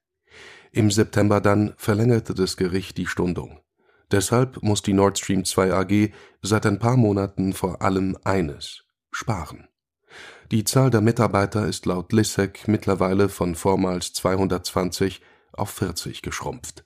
Im 0.72 0.92
September 0.92 1.42
dann 1.42 1.74
verlängerte 1.78 2.34
das 2.34 2.58
Gericht 2.58 2.98
die 2.98 3.08
Stundung. 3.08 3.60
Deshalb 4.12 4.62
muss 4.62 4.84
die 4.84 4.94
Nord 4.94 5.18
Stream 5.18 5.46
2 5.46 5.74
AG 5.74 6.12
seit 6.42 6.66
ein 6.66 6.78
paar 6.78 6.98
Monaten 6.98 7.54
vor 7.54 7.82
allem 7.82 8.18
eines 8.24 8.84
sparen. 9.12 9.68
Die 10.52 10.64
Zahl 10.64 10.92
der 10.92 11.02
Mitarbeiter 11.02 11.66
ist 11.66 11.88
laut 11.88 12.14
Lissek 12.14 12.68
mittlerweile 12.68 13.30
von 13.30 13.56
vormals 13.56 14.14
220 14.14 15.22
auf 15.54 15.72
40 15.72 16.22
geschrumpft. 16.22 16.85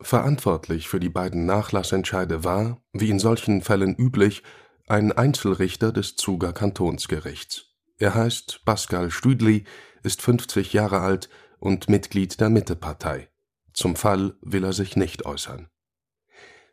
Verantwortlich 0.00 0.88
für 0.88 1.00
die 1.00 1.08
beiden 1.08 1.44
Nachlassentscheide 1.44 2.44
war, 2.44 2.80
wie 2.92 3.10
in 3.10 3.18
solchen 3.18 3.62
Fällen 3.62 3.96
üblich, 3.96 4.42
ein 4.86 5.12
Einzelrichter 5.12 5.92
des 5.92 6.16
Zuger 6.16 6.52
Kantonsgerichts. 6.52 7.66
Er 7.98 8.14
heißt 8.14 8.62
Pascal 8.64 9.10
Stüdli, 9.10 9.64
ist 10.04 10.22
50 10.22 10.72
Jahre 10.72 11.00
alt 11.00 11.28
und 11.58 11.88
Mitglied 11.88 12.40
der 12.40 12.48
Mittepartei. 12.48 13.28
Zum 13.72 13.96
Fall 13.96 14.34
will 14.40 14.64
er 14.64 14.72
sich 14.72 14.96
nicht 14.96 15.26
äußern. 15.26 15.68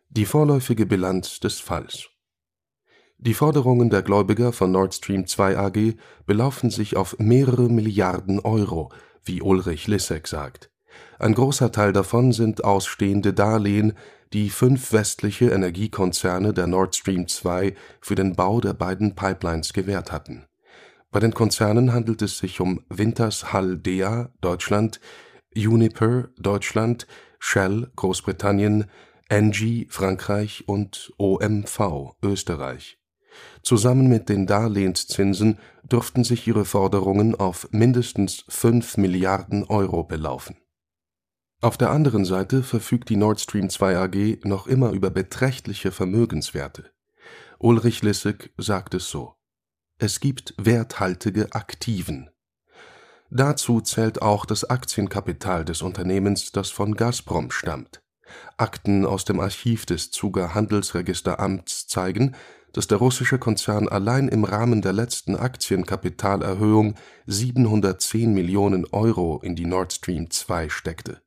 Die 0.09 0.25
vorläufige 0.25 0.85
Bilanz 0.85 1.39
des 1.39 1.59
Falls 1.59 2.09
Die 3.17 3.33
Forderungen 3.33 3.89
der 3.89 4.03
Gläubiger 4.03 4.53
von 4.53 4.71
Nord 4.71 4.93
Stream 4.93 5.25
2 5.25 5.57
AG 5.57 5.95
belaufen 6.27 6.69
sich 6.69 6.95
auf 6.95 7.17
mehrere 7.17 7.69
Milliarden 7.69 8.39
Euro, 8.39 8.93
wie 9.23 9.41
Ulrich 9.41 9.87
Lissek 9.87 10.27
sagt. 10.27 10.71
Ein 11.19 11.33
großer 11.33 11.71
Teil 11.71 11.93
davon 11.93 12.31
sind 12.31 12.63
ausstehende 12.63 13.33
Darlehen, 13.33 13.93
die 14.33 14.49
fünf 14.49 14.91
westliche 14.91 15.49
Energiekonzerne 15.49 16.53
der 16.53 16.67
Nord 16.67 16.95
Stream 16.95 17.27
2 17.27 17.73
für 18.01 18.15
den 18.15 18.35
Bau 18.35 18.59
der 18.59 18.73
beiden 18.73 19.15
Pipelines 19.15 19.73
gewährt 19.73 20.11
hatten. 20.11 20.45
Bei 21.11 21.19
den 21.21 21.33
Konzernen 21.33 21.93
handelt 21.93 22.21
es 22.21 22.39
sich 22.39 22.59
um 22.59 22.81
Wintershall 22.89 23.77
Dea 23.77 24.29
(Deutschland), 24.41 24.99
Uniper 25.55 26.27
(Deutschland), 26.37 27.07
Shell 27.39 27.89
(Großbritannien), 27.95 28.85
Engie 29.29 29.87
(Frankreich) 29.89 30.65
und 30.67 31.13
OMV 31.17 32.15
(Österreich). 32.21 32.99
Zusammen 33.63 34.07
mit 34.07 34.27
den 34.27 34.47
Darlehenszinsen 34.47 35.59
dürften 35.83 36.23
sich 36.25 36.47
ihre 36.47 36.65
Forderungen 36.65 37.35
auf 37.35 37.69
mindestens 37.71 38.43
fünf 38.49 38.97
Milliarden 38.97 39.63
Euro 39.63 40.03
belaufen 40.03 40.57
auf 41.61 41.77
der 41.77 41.89
anderen 41.89 42.25
Seite 42.25 42.63
verfügt 42.63 43.09
die 43.09 43.15
Nord 43.15 43.39
Stream 43.39 43.69
2 43.69 43.97
AG 43.97 44.45
noch 44.45 44.67
immer 44.67 44.91
über 44.91 45.09
beträchtliche 45.09 45.91
Vermögenswerte. 45.91 46.91
Ulrich 47.59 48.01
Lissek 48.03 48.53
sagt 48.57 48.93
es 48.93 49.09
so: 49.09 49.35
Es 49.97 50.19
gibt 50.19 50.53
werthaltige 50.57 51.53
Aktiven. 51.53 52.29
Dazu 53.31 53.81
zählt 53.81 54.21
auch 54.21 54.45
das 54.45 54.69
Aktienkapital 54.69 55.65
des 55.65 55.81
Unternehmens, 55.81 56.51
das 56.51 56.69
von 56.69 56.95
Gazprom 56.95 57.51
stammt. 57.51 58.01
Akten 58.57 59.05
aus 59.05 59.25
dem 59.25 59.39
Archiv 59.39 59.85
des 59.85 60.11
Zuger 60.11 60.53
Handelsregisteramts 60.53 61.87
zeigen, 61.87 62.35
dass 62.73 62.87
der 62.87 62.97
russische 62.97 63.39
Konzern 63.39 63.87
allein 63.87 64.27
im 64.27 64.43
Rahmen 64.43 64.81
der 64.81 64.93
letzten 64.93 65.35
Aktienkapitalerhöhung 65.35 66.95
710 67.25 68.33
Millionen 68.33 68.85
Euro 68.91 69.39
in 69.41 69.55
die 69.55 69.65
Nord 69.65 69.93
Stream 69.93 70.29
2 70.29 70.69
steckte 70.69 71.24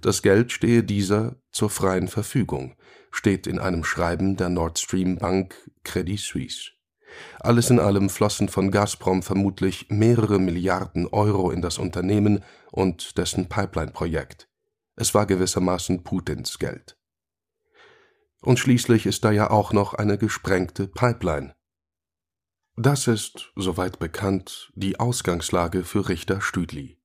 das 0.00 0.22
Geld 0.22 0.52
stehe 0.52 0.82
dieser 0.82 1.36
zur 1.50 1.70
freien 1.70 2.08
Verfügung, 2.08 2.76
steht 3.10 3.46
in 3.46 3.58
einem 3.58 3.84
Schreiben 3.84 4.36
der 4.36 4.48
Nord 4.48 4.78
Stream 4.78 5.18
Bank 5.18 5.54
Credit 5.84 6.18
Suisse. 6.18 6.70
Alles 7.40 7.70
in 7.70 7.78
allem 7.78 8.08
flossen 8.08 8.48
von 8.48 8.70
Gazprom 8.70 9.22
vermutlich 9.22 9.86
mehrere 9.90 10.38
Milliarden 10.38 11.06
Euro 11.06 11.50
in 11.50 11.60
das 11.60 11.78
Unternehmen 11.78 12.42
und 12.70 13.18
dessen 13.18 13.48
Pipeline-Projekt. 13.48 14.48
Es 14.96 15.14
war 15.14 15.26
gewissermaßen 15.26 16.04
Putins 16.04 16.58
Geld. 16.58 16.96
Und 18.40 18.58
schließlich 18.58 19.06
ist 19.06 19.24
da 19.24 19.30
ja 19.30 19.50
auch 19.50 19.72
noch 19.72 19.94
eine 19.94 20.18
gesprengte 20.18 20.88
Pipeline. 20.88 21.54
Das 22.76 23.06
ist, 23.06 23.52
soweit 23.54 23.98
bekannt, 23.98 24.72
die 24.74 24.98
Ausgangslage 24.98 25.84
für 25.84 26.08
Richter 26.08 26.40
Stüdli. 26.40 27.01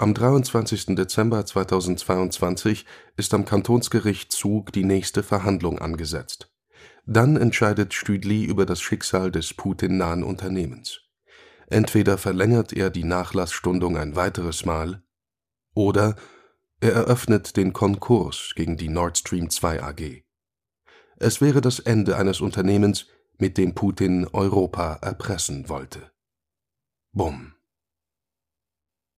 Am 0.00 0.14
23. 0.14 0.96
Dezember 0.96 1.44
2022 1.44 2.86
ist 3.18 3.34
am 3.34 3.44
Kantonsgericht 3.44 4.32
Zug 4.32 4.72
die 4.72 4.82
nächste 4.82 5.22
Verhandlung 5.22 5.78
angesetzt. 5.78 6.50
Dann 7.04 7.36
entscheidet 7.36 7.92
Stüdli 7.92 8.44
über 8.44 8.64
das 8.64 8.80
Schicksal 8.80 9.30
des 9.30 9.52
Putin-nahen 9.52 10.22
Unternehmens. 10.22 11.02
Entweder 11.66 12.16
verlängert 12.16 12.72
er 12.72 12.88
die 12.88 13.04
Nachlassstundung 13.04 13.98
ein 13.98 14.16
weiteres 14.16 14.64
Mal 14.64 15.02
Oder 15.74 16.16
er 16.80 16.92
eröffnet 16.92 17.58
den 17.58 17.74
Konkurs 17.74 18.54
gegen 18.56 18.78
die 18.78 18.88
Nord 18.88 19.18
Stream 19.18 19.50
2 19.50 19.82
AG. 19.82 20.22
Es 21.16 21.42
wäre 21.42 21.60
das 21.60 21.78
Ende 21.78 22.16
eines 22.16 22.40
Unternehmens, 22.40 23.06
mit 23.36 23.58
dem 23.58 23.74
Putin 23.74 24.26
Europa 24.32 24.94
erpressen 25.02 25.68
wollte. 25.68 26.10
Bumm. 27.12 27.52